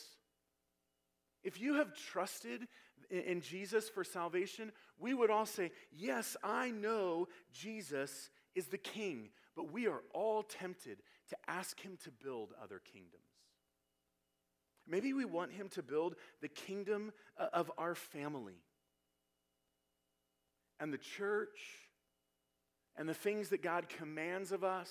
If 1.43 1.61
you 1.61 1.75
have 1.75 1.95
trusted 1.95 2.67
in 3.11 3.41
Jesus 3.41 3.89
for 3.89 4.05
salvation, 4.05 4.73
we 4.99 5.13
would 5.13 5.31
all 5.31 5.47
say, 5.47 5.71
Yes, 5.93 6.37
I 6.43 6.71
know 6.71 7.29
Jesus 7.53 8.31
is 8.55 8.67
the 8.67 8.79
king, 8.79 9.29
but 9.55 9.73
we 9.73 9.87
are 9.87 10.03
all 10.15 10.43
tempted 10.43 11.03
to 11.29 11.37
ask 11.47 11.79
him 11.81 11.99
to 12.05 12.11
build 12.11 12.55
other 12.63 12.81
kingdoms. 12.93 13.34
Maybe 14.87 15.13
we 15.13 15.25
want 15.25 15.53
Him 15.53 15.69
to 15.71 15.83
build 15.83 16.17
the 16.41 16.49
kingdom 16.49 17.13
uh, 17.39 17.47
of 17.53 17.71
our 17.79 17.95
family 17.95 18.61
and 20.81 20.93
the 20.93 20.99
church 20.99 21.61
and 22.97 23.09
the 23.09 23.15
things 23.15 23.49
that 23.49 23.63
God 23.63 23.89
commands 23.89 24.53
of 24.53 24.65
us. 24.65 24.91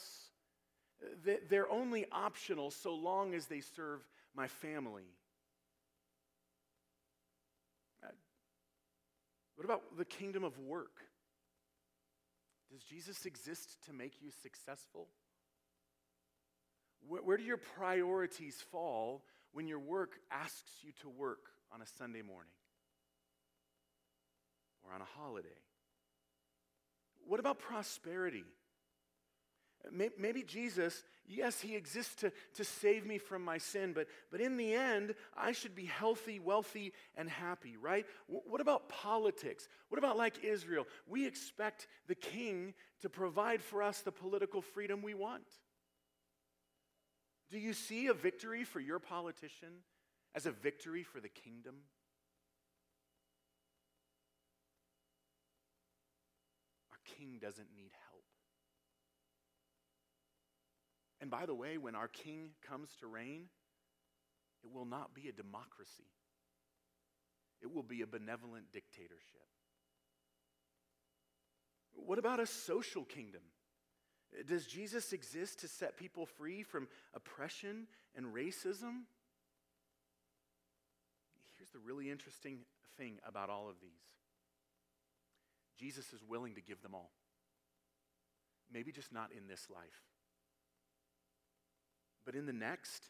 They're 1.49 1.69
only 1.69 2.05
optional 2.11 2.71
so 2.71 2.95
long 2.95 3.33
as 3.33 3.47
they 3.47 3.59
serve 3.59 3.99
my 4.35 4.47
family. 4.47 5.03
Uh, 8.03 8.11
what 9.55 9.65
about 9.65 9.97
the 9.97 10.05
kingdom 10.05 10.43
of 10.43 10.57
work? 10.59 11.01
Does 12.71 12.83
Jesus 12.83 13.25
exist 13.25 13.77
to 13.85 13.93
make 13.93 14.13
you 14.21 14.31
successful? 14.41 15.07
Where, 17.07 17.21
where, 17.21 17.37
do 17.37 17.43
your 17.43 17.57
priorities 17.57 18.63
fall 18.71 19.23
when 19.53 19.67
your 19.67 19.79
work 19.79 20.19
asks 20.31 20.71
you 20.81 20.91
to 21.01 21.09
work 21.09 21.49
on 21.71 21.81
a 21.81 21.85
Sunday 21.85 22.21
morning 22.21 22.51
or 24.83 24.93
on 24.93 25.01
a 25.01 25.19
holiday? 25.19 25.47
What 27.25 27.39
about 27.39 27.59
prosperity? 27.59 28.43
Maybe 29.91 30.43
Jesus, 30.43 31.03
yes, 31.27 31.59
he 31.59 31.75
exists 31.75 32.15
to, 32.15 32.31
to 32.55 32.63
save 32.63 33.05
me 33.05 33.17
from 33.17 33.43
my 33.43 33.57
sin, 33.57 33.91
but, 33.93 34.07
but 34.31 34.39
in 34.39 34.55
the 34.55 34.73
end, 34.73 35.13
I 35.35 35.51
should 35.51 35.75
be 35.75 35.85
healthy, 35.85 36.39
wealthy, 36.39 36.93
and 37.15 37.29
happy, 37.29 37.75
right? 37.75 38.05
What 38.27 38.61
about 38.61 38.87
politics? 38.87 39.67
What 39.89 39.97
about 39.97 40.15
like 40.15 40.41
Israel? 40.43 40.87
We 41.05 41.27
expect 41.27 41.87
the 42.07 42.15
king 42.15 42.73
to 43.01 43.09
provide 43.09 43.61
for 43.61 43.83
us 43.83 43.99
the 43.99 44.11
political 44.11 44.61
freedom 44.61 45.01
we 45.01 45.15
want. 45.15 45.43
Do 47.53 47.59
you 47.59 47.73
see 47.73 48.07
a 48.07 48.15
victory 48.15 48.63
for 48.63 48.79
your 48.79 48.97
politician 48.97 49.83
as 50.33 50.47
a 50.47 50.51
victory 50.51 51.03
for 51.03 51.19
the 51.19 51.29
kingdom? 51.29 51.75
Our 56.91 56.97
king 57.05 57.37
doesn't 57.39 57.67
need 57.75 57.91
help. 58.09 58.23
And 61.21 61.29
by 61.29 61.45
the 61.45 61.53
way, 61.53 61.77
when 61.77 61.93
our 61.93 62.07
king 62.07 62.49
comes 62.67 62.89
to 63.01 63.05
reign, 63.05 63.43
it 64.63 64.71
will 64.73 64.85
not 64.85 65.13
be 65.13 65.29
a 65.29 65.31
democracy, 65.31 66.09
it 67.61 67.71
will 67.71 67.83
be 67.83 68.01
a 68.01 68.07
benevolent 68.07 68.71
dictatorship. 68.73 69.45
What 71.93 72.17
about 72.17 72.39
a 72.39 72.47
social 72.47 73.03
kingdom? 73.03 73.43
Does 74.47 74.65
Jesus 74.65 75.13
exist 75.13 75.59
to 75.59 75.67
set 75.67 75.97
people 75.97 76.25
free 76.25 76.63
from 76.63 76.87
oppression 77.13 77.87
and 78.15 78.27
racism? 78.27 79.03
Here's 81.57 81.71
the 81.71 81.79
really 81.79 82.09
interesting 82.09 82.59
thing 82.97 83.19
about 83.27 83.49
all 83.49 83.69
of 83.69 83.75
these 83.81 83.91
Jesus 85.79 86.13
is 86.13 86.23
willing 86.27 86.55
to 86.55 86.61
give 86.61 86.81
them 86.81 86.93
all. 86.93 87.11
Maybe 88.71 88.91
just 88.91 89.13
not 89.13 89.29
in 89.37 89.47
this 89.47 89.67
life, 89.69 90.01
but 92.25 92.33
in 92.33 92.45
the 92.45 92.53
next, 92.53 93.03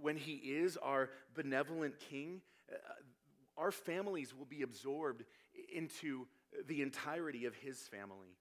when 0.00 0.16
He 0.16 0.32
is 0.34 0.76
our 0.76 1.10
benevolent 1.34 1.94
King, 2.10 2.40
uh, 2.72 2.76
our 3.56 3.70
families 3.70 4.34
will 4.34 4.46
be 4.46 4.62
absorbed 4.62 5.24
into 5.72 6.26
the 6.66 6.82
entirety 6.82 7.44
of 7.44 7.54
His 7.54 7.78
family. 7.78 8.36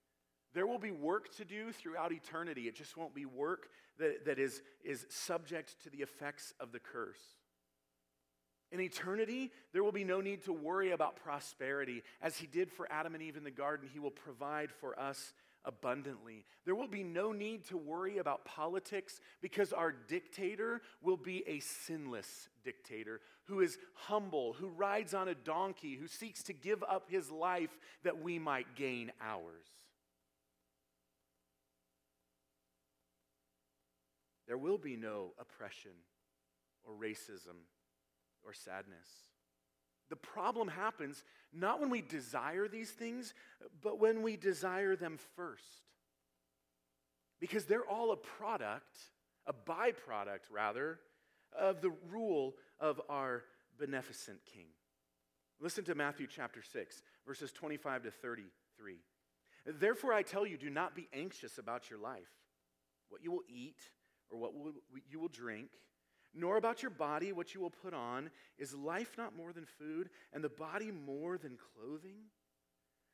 There 0.53 0.67
will 0.67 0.79
be 0.79 0.91
work 0.91 1.35
to 1.37 1.45
do 1.45 1.71
throughout 1.71 2.11
eternity. 2.11 2.67
It 2.67 2.75
just 2.75 2.97
won't 2.97 3.13
be 3.13 3.25
work 3.25 3.69
that, 3.99 4.25
that 4.25 4.39
is, 4.39 4.61
is 4.83 5.05
subject 5.09 5.81
to 5.83 5.89
the 5.89 5.99
effects 5.99 6.53
of 6.59 6.71
the 6.71 6.79
curse. 6.79 7.19
In 8.71 8.81
eternity, 8.81 9.51
there 9.71 9.83
will 9.83 9.93
be 9.93 10.03
no 10.03 10.19
need 10.19 10.43
to 10.43 10.53
worry 10.53 10.91
about 10.91 11.15
prosperity. 11.15 12.03
As 12.21 12.37
he 12.37 12.47
did 12.47 12.71
for 12.71 12.91
Adam 12.91 13.13
and 13.13 13.23
Eve 13.23 13.37
in 13.37 13.43
the 13.43 13.51
garden, 13.51 13.89
he 13.91 13.99
will 13.99 14.11
provide 14.11 14.71
for 14.71 14.99
us 14.99 15.33
abundantly. 15.63 16.45
There 16.65 16.75
will 16.75 16.87
be 16.87 17.03
no 17.03 17.31
need 17.31 17.65
to 17.65 17.77
worry 17.77 18.17
about 18.17 18.45
politics 18.45 19.19
because 19.41 19.73
our 19.73 19.91
dictator 19.91 20.81
will 21.01 21.17
be 21.17 21.43
a 21.47 21.59
sinless 21.59 22.49
dictator 22.63 23.21
who 23.45 23.61
is 23.61 23.77
humble, 23.93 24.53
who 24.53 24.67
rides 24.67 25.13
on 25.13 25.27
a 25.27 25.35
donkey, 25.35 25.95
who 25.95 26.07
seeks 26.07 26.43
to 26.43 26.53
give 26.53 26.83
up 26.83 27.09
his 27.09 27.31
life 27.31 27.77
that 28.03 28.21
we 28.21 28.39
might 28.39 28.75
gain 28.75 29.11
ours. 29.21 29.65
There 34.47 34.57
will 34.57 34.77
be 34.77 34.95
no 34.95 35.33
oppression 35.39 35.91
or 36.83 36.93
racism 36.93 37.65
or 38.43 38.53
sadness. 38.53 39.07
The 40.09 40.15
problem 40.15 40.69
happens 40.69 41.23
not 41.53 41.81
when 41.81 41.89
we 41.89 42.01
desire 42.01 42.67
these 42.67 42.91
things, 42.91 43.33
but 43.81 43.99
when 43.99 44.21
we 44.21 44.37
desire 44.37 44.95
them 44.95 45.17
first. 45.35 45.83
Because 47.39 47.65
they're 47.65 47.85
all 47.85 48.11
a 48.11 48.17
product, 48.17 48.97
a 49.45 49.53
byproduct 49.53 50.49
rather, 50.49 50.99
of 51.57 51.81
the 51.81 51.91
rule 52.09 52.55
of 52.79 53.01
our 53.09 53.43
beneficent 53.77 54.39
king. 54.45 54.67
Listen 55.59 55.83
to 55.85 55.95
Matthew 55.95 56.27
chapter 56.27 56.61
6, 56.61 57.01
verses 57.25 57.51
25 57.51 58.03
to 58.03 58.11
33. 58.11 58.95
Therefore, 59.65 60.13
I 60.13 60.21
tell 60.21 60.45
you, 60.45 60.57
do 60.57 60.69
not 60.69 60.95
be 60.95 61.09
anxious 61.11 61.57
about 61.57 61.89
your 61.89 61.99
life, 61.99 62.29
what 63.09 63.23
you 63.23 63.31
will 63.31 63.43
eat 63.49 63.79
or 64.29 64.39
what 64.39 64.53
you 65.09 65.19
will 65.19 65.27
drink, 65.27 65.69
nor 66.33 66.57
about 66.57 66.81
your 66.81 66.91
body 66.91 67.31
what 67.31 67.53
you 67.53 67.61
will 67.61 67.69
put 67.69 67.93
on. 67.93 68.29
Is 68.57 68.73
life 68.73 69.11
not 69.17 69.35
more 69.35 69.53
than 69.53 69.65
food, 69.65 70.09
and 70.33 70.43
the 70.43 70.49
body 70.49 70.91
more 70.91 71.37
than 71.37 71.57
clothing? 71.75 72.17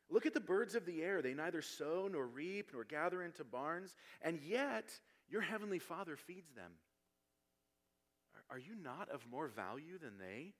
Look 0.09 0.25
at 0.25 0.33
the 0.33 0.39
birds 0.39 0.75
of 0.75 0.85
the 0.85 1.01
air. 1.01 1.21
They 1.21 1.33
neither 1.33 1.61
sow 1.61 2.09
nor 2.11 2.25
reap 2.27 2.71
nor 2.73 2.83
gather 2.83 3.23
into 3.23 3.43
barns, 3.43 3.95
and 4.21 4.39
yet 4.41 4.89
your 5.29 5.41
heavenly 5.41 5.79
Father 5.79 6.15
feeds 6.15 6.51
them. 6.53 6.71
Are 8.49 8.59
you 8.59 8.75
not 8.83 9.09
of 9.09 9.25
more 9.31 9.47
value 9.47 9.97
than 9.97 10.17
they? 10.19 10.53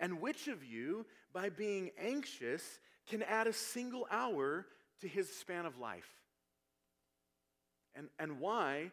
And 0.00 0.20
which 0.20 0.48
of 0.48 0.64
you, 0.64 1.06
by 1.32 1.50
being 1.50 1.90
anxious, 2.02 2.80
can 3.08 3.22
add 3.22 3.46
a 3.46 3.52
single 3.52 4.06
hour 4.10 4.66
to 5.00 5.08
his 5.08 5.30
span 5.36 5.66
of 5.66 5.78
life? 5.78 6.08
And, 7.94 8.08
and 8.18 8.40
why 8.40 8.92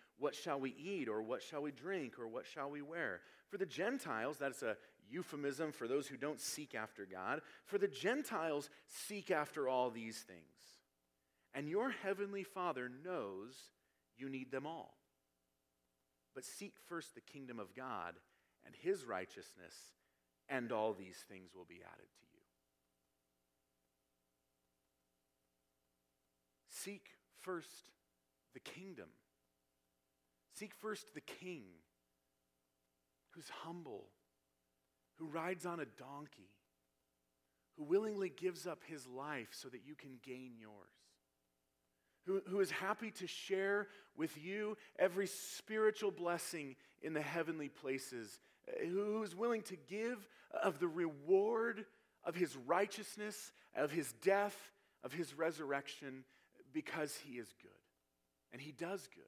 what 0.17 0.35
shall 0.35 0.59
we 0.59 0.75
eat, 0.77 1.07
or 1.07 1.21
what 1.21 1.41
shall 1.41 1.61
we 1.61 1.71
drink, 1.71 2.19
or 2.19 2.27
what 2.27 2.45
shall 2.45 2.69
we 2.69 2.81
wear? 2.81 3.21
For 3.49 3.57
the 3.57 3.65
Gentiles, 3.65 4.37
that's 4.39 4.61
a 4.61 4.77
euphemism 5.09 5.71
for 5.71 5.87
those 5.87 6.07
who 6.07 6.17
don't 6.17 6.39
seek 6.39 6.73
after 6.73 7.05
God. 7.05 7.41
For 7.65 7.77
the 7.77 7.87
Gentiles 7.87 8.69
seek 8.87 9.29
after 9.29 9.67
all 9.67 9.89
these 9.89 10.19
things. 10.19 10.39
And 11.53 11.67
your 11.67 11.89
heavenly 11.89 12.43
Father 12.43 12.89
knows 13.03 13.55
you 14.17 14.29
need 14.29 14.51
them 14.51 14.65
all. 14.65 14.93
But 16.33 16.45
seek 16.45 16.75
first 16.87 17.13
the 17.13 17.21
kingdom 17.21 17.59
of 17.59 17.75
God 17.75 18.13
and 18.65 18.73
his 18.73 19.03
righteousness, 19.05 19.75
and 20.47 20.71
all 20.71 20.93
these 20.93 21.17
things 21.27 21.49
will 21.53 21.65
be 21.65 21.81
added 21.83 22.07
to 22.19 22.25
you. 22.33 22.39
Seek 26.69 27.07
first 27.41 27.91
the 28.53 28.59
kingdom 28.59 29.09
Seek 30.53 30.73
first 30.73 31.13
the 31.13 31.21
king 31.21 31.63
who's 33.31 33.49
humble, 33.63 34.07
who 35.15 35.25
rides 35.27 35.65
on 35.65 35.79
a 35.79 35.85
donkey, 35.85 36.49
who 37.77 37.83
willingly 37.83 38.29
gives 38.29 38.67
up 38.67 38.81
his 38.85 39.07
life 39.07 39.49
so 39.51 39.69
that 39.69 39.85
you 39.85 39.95
can 39.95 40.19
gain 40.23 40.53
yours, 40.59 40.73
who, 42.25 42.41
who 42.47 42.59
is 42.59 42.71
happy 42.71 43.11
to 43.11 43.27
share 43.27 43.87
with 44.15 44.37
you 44.37 44.77
every 44.99 45.27
spiritual 45.27 46.11
blessing 46.11 46.75
in 47.01 47.13
the 47.13 47.21
heavenly 47.21 47.69
places, 47.69 48.39
eh, 48.67 48.85
who 48.87 49.23
is 49.23 49.35
willing 49.35 49.61
to 49.63 49.77
give 49.87 50.27
of 50.61 50.79
the 50.79 50.87
reward 50.87 51.85
of 52.23 52.35
his 52.35 52.55
righteousness, 52.67 53.51
of 53.75 53.91
his 53.91 54.11
death, 54.21 54.71
of 55.03 55.13
his 55.13 55.33
resurrection, 55.33 56.23
because 56.73 57.17
he 57.25 57.35
is 57.35 57.47
good. 57.61 57.71
And 58.51 58.61
he 58.61 58.73
does 58.73 59.07
good. 59.15 59.23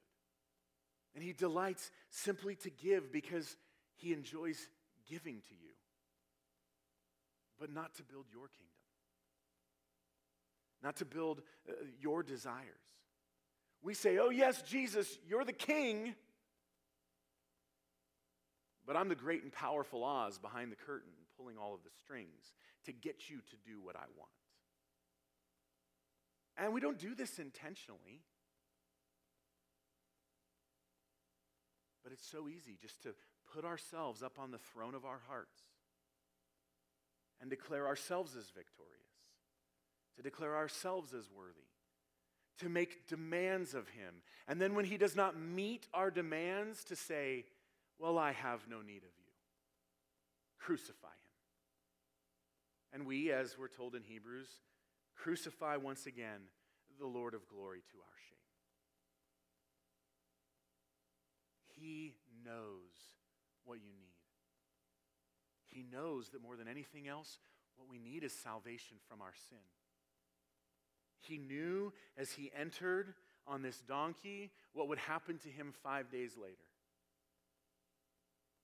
And 1.14 1.22
he 1.22 1.32
delights 1.32 1.90
simply 2.10 2.56
to 2.56 2.70
give 2.70 3.12
because 3.12 3.56
he 3.96 4.12
enjoys 4.12 4.68
giving 5.08 5.40
to 5.48 5.54
you. 5.54 5.70
but 7.58 7.72
not 7.72 7.94
to 7.94 8.02
build 8.02 8.26
your 8.32 8.48
kingdom, 8.48 8.68
not 10.82 10.96
to 10.96 11.04
build 11.04 11.40
uh, 11.68 11.72
your 12.00 12.22
desires. 12.22 12.66
We 13.82 13.94
say, 13.94 14.18
Oh, 14.18 14.30
yes, 14.30 14.62
Jesus, 14.62 15.18
you're 15.26 15.44
the 15.44 15.52
king, 15.52 16.14
but 18.86 18.96
I'm 18.96 19.08
the 19.08 19.14
great 19.14 19.42
and 19.42 19.52
powerful 19.52 20.04
Oz 20.04 20.38
behind 20.38 20.72
the 20.72 20.76
curtain, 20.76 21.12
pulling 21.36 21.56
all 21.56 21.74
of 21.74 21.84
the 21.84 21.90
strings 22.02 22.52
to 22.86 22.92
get 22.92 23.30
you 23.30 23.36
to 23.36 23.56
do 23.64 23.80
what 23.80 23.96
I 23.96 24.04
want. 24.16 24.30
And 26.56 26.72
we 26.72 26.80
don't 26.80 26.98
do 26.98 27.14
this 27.14 27.38
intentionally. 27.38 28.20
But 32.04 32.12
it's 32.12 32.30
so 32.30 32.48
easy 32.48 32.76
just 32.80 33.02
to 33.02 33.14
put 33.52 33.64
ourselves 33.64 34.22
up 34.22 34.38
on 34.38 34.50
the 34.50 34.58
throne 34.58 34.94
of 34.94 35.04
our 35.04 35.20
hearts 35.26 35.58
and 37.40 37.50
declare 37.50 37.86
ourselves 37.86 38.36
as 38.36 38.50
victorious, 38.50 38.92
to 40.16 40.22
declare 40.22 40.54
ourselves 40.54 41.14
as 41.14 41.30
worthy, 41.34 41.66
to 42.58 42.68
make 42.68 43.08
demands 43.08 43.74
of 43.74 43.88
Him. 43.88 44.14
And 44.46 44.60
then 44.60 44.74
when 44.74 44.84
He 44.84 44.98
does 44.98 45.16
not 45.16 45.38
meet 45.38 45.88
our 45.92 46.10
demands, 46.10 46.84
to 46.84 46.96
say, 46.96 47.46
Well, 47.98 48.18
I 48.18 48.32
have 48.32 48.68
no 48.68 48.82
need 48.82 48.98
of 48.98 49.02
you. 49.18 49.32
Crucify 50.58 51.08
Him. 51.08 51.14
And 52.92 53.06
we, 53.06 53.32
as 53.32 53.58
we're 53.58 53.68
told 53.68 53.94
in 53.94 54.02
Hebrews, 54.02 54.48
crucify 55.16 55.76
once 55.76 56.06
again 56.06 56.40
the 57.00 57.06
Lord 57.06 57.34
of 57.34 57.48
glory 57.48 57.80
to 57.90 57.96
our 57.96 58.16
shame. 58.28 58.33
He 61.80 62.14
knows 62.44 62.92
what 63.64 63.78
you 63.78 63.92
need. 63.92 64.14
He 65.66 65.84
knows 65.90 66.28
that 66.30 66.42
more 66.42 66.56
than 66.56 66.68
anything 66.68 67.08
else, 67.08 67.38
what 67.76 67.88
we 67.90 67.98
need 67.98 68.22
is 68.22 68.32
salvation 68.32 68.96
from 69.08 69.20
our 69.20 69.32
sin. 69.48 69.58
He 71.20 71.38
knew 71.38 71.92
as 72.16 72.32
he 72.32 72.52
entered 72.58 73.14
on 73.46 73.62
this 73.62 73.80
donkey 73.80 74.50
what 74.72 74.88
would 74.88 74.98
happen 74.98 75.38
to 75.38 75.48
him 75.48 75.72
five 75.82 76.10
days 76.10 76.32
later. 76.40 76.54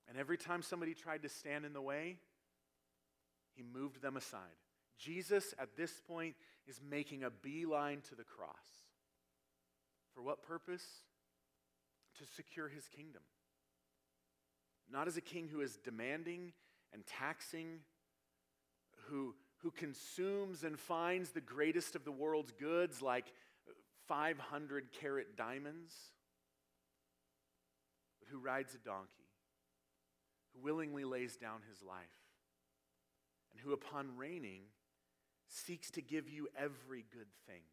And 0.07 0.17
every 0.17 0.37
time 0.37 0.61
somebody 0.61 0.93
tried 0.93 1.23
to 1.23 1.29
stand 1.29 1.65
in 1.65 1.73
the 1.73 1.81
way, 1.81 2.17
he 3.55 3.63
moved 3.63 4.01
them 4.01 4.17
aside. 4.17 4.39
Jesus, 4.97 5.53
at 5.59 5.75
this 5.75 6.01
point, 6.07 6.35
is 6.67 6.79
making 6.87 7.23
a 7.23 7.29
beeline 7.29 8.01
to 8.09 8.15
the 8.15 8.23
cross. 8.23 8.49
For 10.13 10.21
what 10.21 10.43
purpose? 10.43 10.83
To 12.21 12.27
secure 12.35 12.67
his 12.67 12.87
kingdom. 12.87 13.23
Not 14.91 15.07
as 15.07 15.17
a 15.17 15.21
king 15.21 15.47
who 15.51 15.61
is 15.61 15.79
demanding 15.83 16.53
and 16.93 17.03
taxing, 17.07 17.79
who, 19.07 19.33
who 19.63 19.71
consumes 19.71 20.63
and 20.63 20.77
finds 20.79 21.31
the 21.31 21.41
greatest 21.41 21.95
of 21.95 22.05
the 22.05 22.11
world's 22.11 22.51
goods 22.51 23.01
like 23.01 23.25
500 24.07 24.91
carat 24.91 25.35
diamonds, 25.35 25.95
but 28.19 28.29
who 28.29 28.37
rides 28.37 28.75
a 28.75 28.85
donkey, 28.87 29.31
who 30.53 30.61
willingly 30.61 31.05
lays 31.05 31.37
down 31.37 31.61
his 31.71 31.81
life, 31.81 31.97
and 33.51 33.59
who, 33.59 33.73
upon 33.73 34.15
reigning, 34.15 34.61
seeks 35.47 35.89
to 35.91 36.03
give 36.03 36.29
you 36.29 36.49
every 36.55 37.03
good 37.11 37.33
thing 37.47 37.63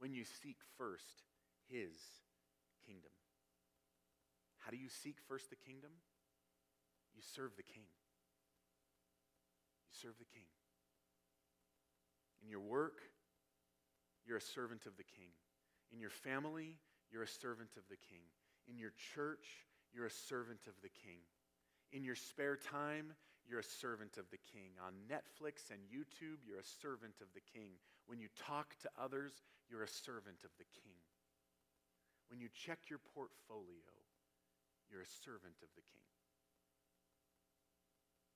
when 0.00 0.12
you 0.12 0.24
seek 0.24 0.56
first 0.76 1.22
his 1.68 1.92
kingdom. 2.86 3.10
How 4.58 4.70
do 4.70 4.76
you 4.76 4.88
seek 4.88 5.16
first 5.28 5.50
the 5.50 5.56
kingdom? 5.56 5.90
You 7.14 7.22
serve 7.34 7.56
the 7.56 7.62
king. 7.62 7.86
You 9.86 9.94
serve 10.00 10.18
the 10.18 10.30
king. 10.32 10.46
In 12.42 12.48
your 12.48 12.60
work, 12.60 13.02
you're 14.26 14.38
a 14.38 14.50
servant 14.54 14.86
of 14.86 14.96
the 14.96 15.04
king. 15.04 15.30
In 15.92 16.00
your 16.00 16.10
family, 16.10 16.78
you're 17.10 17.22
a 17.22 17.28
servant 17.28 17.70
of 17.76 17.82
the 17.90 17.98
king. 17.98 18.24
In 18.68 18.78
your 18.78 18.92
church, 19.14 19.46
you're 19.92 20.06
a 20.06 20.18
servant 20.28 20.66
of 20.66 20.74
the 20.82 20.88
king. 20.88 21.20
In 21.92 22.04
your 22.04 22.14
spare 22.14 22.56
time, 22.56 23.12
you're 23.46 23.60
a 23.60 23.74
servant 23.82 24.16
of 24.16 24.30
the 24.30 24.38
king. 24.38 24.78
On 24.80 24.94
Netflix 25.10 25.70
and 25.70 25.80
YouTube, 25.90 26.40
you're 26.46 26.62
a 26.62 26.74
servant 26.80 27.20
of 27.20 27.28
the 27.34 27.42
king. 27.52 27.76
When 28.06 28.18
you 28.18 28.28
talk 28.38 28.74
to 28.82 28.90
others, 28.96 29.32
you're 29.68 29.82
a 29.82 29.88
servant 29.88 30.40
of 30.44 30.50
the 30.58 30.70
king. 30.70 31.01
When 32.32 32.40
you 32.40 32.48
check 32.48 32.88
your 32.88 32.98
portfolio, 33.14 33.92
you're 34.90 35.02
a 35.02 35.16
servant 35.22 35.56
of 35.62 35.68
the 35.76 35.82
king. 35.82 36.08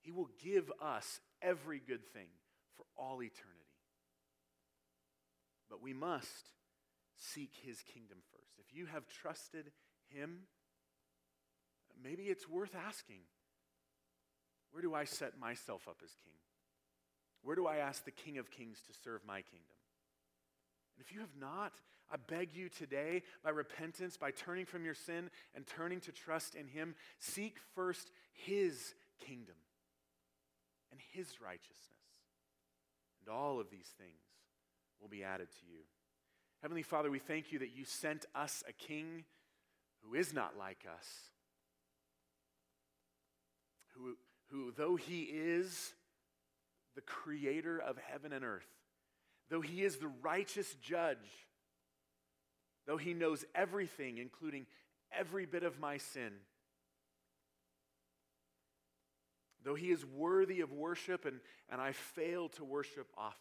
He 0.03 0.13
will 0.13 0.29
give 0.45 0.71
us 0.83 1.21
every 1.41 1.81
good 1.81 2.05
thing 2.13 2.29
for 2.77 2.85
all 2.95 3.23
eternity. 3.23 3.73
But 5.71 5.83
we 5.83 5.95
must 5.95 6.51
seek 7.17 7.53
his 7.63 7.81
kingdom 7.81 8.19
first. 8.31 8.53
If 8.59 8.77
you 8.77 8.85
have 8.85 9.09
trusted 9.09 9.73
him, 10.09 10.41
maybe 12.05 12.25
it's 12.25 12.47
worth 12.47 12.77
asking 12.77 13.21
where 14.73 14.83
do 14.83 14.93
I 14.93 15.05
set 15.05 15.39
myself 15.41 15.89
up 15.89 16.03
as 16.05 16.11
king? 16.23 16.35
Where 17.41 17.57
do 17.57 17.67
I 17.67 17.77
ask 17.77 18.05
the 18.05 18.11
King 18.11 18.37
of 18.37 18.51
Kings 18.51 18.83
to 18.89 18.93
serve 18.93 19.23
my 19.27 19.41
kingdom? 19.41 19.76
If 21.07 21.15
you 21.15 21.21
have 21.21 21.37
not, 21.39 21.73
I 22.11 22.17
beg 22.17 22.55
you 22.55 22.69
today, 22.69 23.23
by 23.45 23.51
repentance, 23.51 24.17
by 24.17 24.31
turning 24.31 24.67
from 24.67 24.85
your 24.85 24.95
sin 24.95 25.31
and 25.55 25.67
turning 25.67 26.01
to 26.01 26.13
trust 26.13 26.55
in 26.55 26.67
Him, 26.67 26.95
seek 27.19 27.59
first 27.75 28.11
His 28.33 28.95
kingdom 29.25 29.57
and 30.91 31.01
His 31.13 31.41
righteousness. 31.41 31.81
And 33.21 33.35
all 33.35 33.61
of 33.61 33.71
these 33.71 33.93
things 33.99 34.23
will 35.01 35.09
be 35.09 35.25
added 35.25 35.49
to 35.51 35.67
you. 35.67 35.81
Heavenly 36.63 36.83
Father, 36.83 37.11
we 37.11 37.19
thank 37.19 37.53
you 37.53 37.59
that 37.61 37.77
you 37.77 37.85
sent 37.85 38.25
us 38.35 38.65
a 38.69 38.73
king 38.73 39.25
who 40.03 40.15
is 40.15 40.33
not 40.33 40.57
like 40.59 40.85
us, 40.93 41.07
who 43.95 44.17
who, 44.51 44.73
though 44.77 44.97
he 44.97 45.23
is 45.23 45.95
the 46.95 47.01
creator 47.01 47.79
of 47.79 47.99
heaven 47.99 48.33
and 48.33 48.45
earth, 48.45 48.69
though 49.51 49.61
he 49.61 49.83
is 49.83 49.97
the 49.97 50.11
righteous 50.23 50.75
judge, 50.83 51.19
though 52.87 52.97
he 52.97 53.15
knows 53.15 53.45
everything, 53.55 54.19
including 54.19 54.67
every 55.17 55.47
bit 55.47 55.63
of 55.63 55.79
my 55.79 55.99
sin, 55.99 56.33
though 59.65 59.75
he 59.75 59.91
is 59.91 60.05
worthy 60.05 60.61
of 60.61 60.73
worship 60.73 61.25
and, 61.25 61.41
and 61.69 61.81
I 61.81 61.93
fail 61.93 62.49
to 62.51 62.65
worship 62.65 63.09
often, 63.17 63.41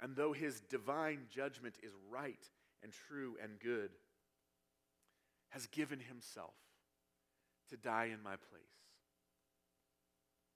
and 0.00 0.14
though 0.14 0.32
his 0.32 0.60
divine 0.60 1.26
judgment 1.30 1.76
is 1.82 1.92
right 2.10 2.44
and 2.82 2.92
true 3.08 3.36
and 3.42 3.58
good, 3.58 3.90
has 5.50 5.66
given 5.68 6.00
himself 6.00 6.54
to 7.70 7.76
die 7.76 8.10
in 8.12 8.22
my 8.22 8.36
place 8.36 8.76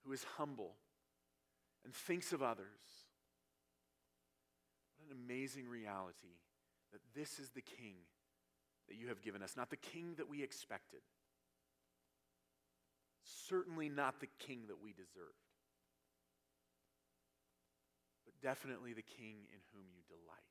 who 0.03 0.11
is 0.11 0.23
humble 0.37 0.75
and 1.83 1.93
thinks 1.93 2.33
of 2.33 2.41
others. 2.41 2.65
What 5.01 5.15
an 5.15 5.23
amazing 5.25 5.67
reality 5.67 6.37
that 6.91 7.01
this 7.15 7.39
is 7.39 7.49
the 7.49 7.61
King 7.61 7.95
that 8.87 8.97
you 8.97 9.07
have 9.07 9.21
given 9.21 9.41
us, 9.41 9.55
not 9.57 9.69
the 9.69 9.77
King 9.77 10.13
that 10.17 10.29
we 10.29 10.43
expected, 10.43 10.99
certainly 13.23 13.89
not 13.89 14.19
the 14.19 14.27
King 14.39 14.63
that 14.67 14.81
we 14.81 14.91
deserved, 14.91 15.47
but 18.25 18.33
definitely 18.47 18.93
the 18.93 19.01
King 19.01 19.37
in 19.51 19.59
whom 19.73 19.85
you 19.91 20.01
delight. 20.07 20.41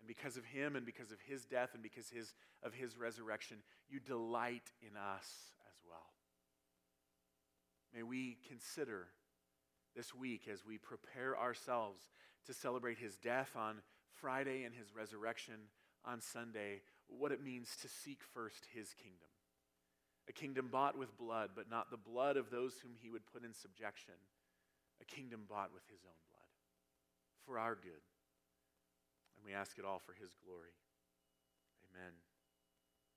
And 0.00 0.06
because 0.06 0.36
of 0.36 0.44
him 0.44 0.76
and 0.76 0.84
because 0.84 1.10
of 1.10 1.18
his 1.26 1.44
death 1.46 1.70
and 1.74 1.82
because 1.82 2.10
his, 2.10 2.34
of 2.62 2.74
his 2.74 2.96
resurrection, 2.96 3.58
you 3.88 3.98
delight 3.98 4.70
in 4.82 4.96
us 4.96 5.26
as 5.66 5.78
well. 5.88 6.12
May 7.94 8.02
we 8.02 8.36
consider 8.46 9.08
this 9.96 10.14
week 10.14 10.48
as 10.52 10.64
we 10.64 10.76
prepare 10.76 11.38
ourselves 11.38 12.10
to 12.46 12.54
celebrate 12.54 12.98
his 12.98 13.16
death 13.16 13.50
on 13.56 13.76
Friday 14.20 14.64
and 14.64 14.74
his 14.74 14.94
resurrection 14.94 15.54
on 16.04 16.20
Sunday, 16.20 16.82
what 17.08 17.32
it 17.32 17.42
means 17.42 17.76
to 17.82 17.88
seek 17.88 18.20
first 18.34 18.66
his 18.74 18.94
kingdom. 18.94 19.28
A 20.28 20.32
kingdom 20.32 20.68
bought 20.70 20.96
with 20.96 21.16
blood, 21.18 21.50
but 21.54 21.70
not 21.70 21.90
the 21.90 21.96
blood 21.96 22.36
of 22.36 22.50
those 22.50 22.74
whom 22.82 22.92
he 23.00 23.10
would 23.10 23.26
put 23.26 23.44
in 23.44 23.52
subjection. 23.52 24.14
A 25.00 25.04
kingdom 25.04 25.44
bought 25.48 25.72
with 25.74 25.84
his 25.90 26.00
own 26.04 26.20
blood 26.30 26.52
for 27.44 27.58
our 27.58 27.74
good. 27.74 28.04
And 29.36 29.44
we 29.44 29.52
ask 29.52 29.78
it 29.78 29.84
all 29.84 29.98
for 29.98 30.14
his 30.14 30.32
glory. 30.44 30.72
Amen. 31.92 32.12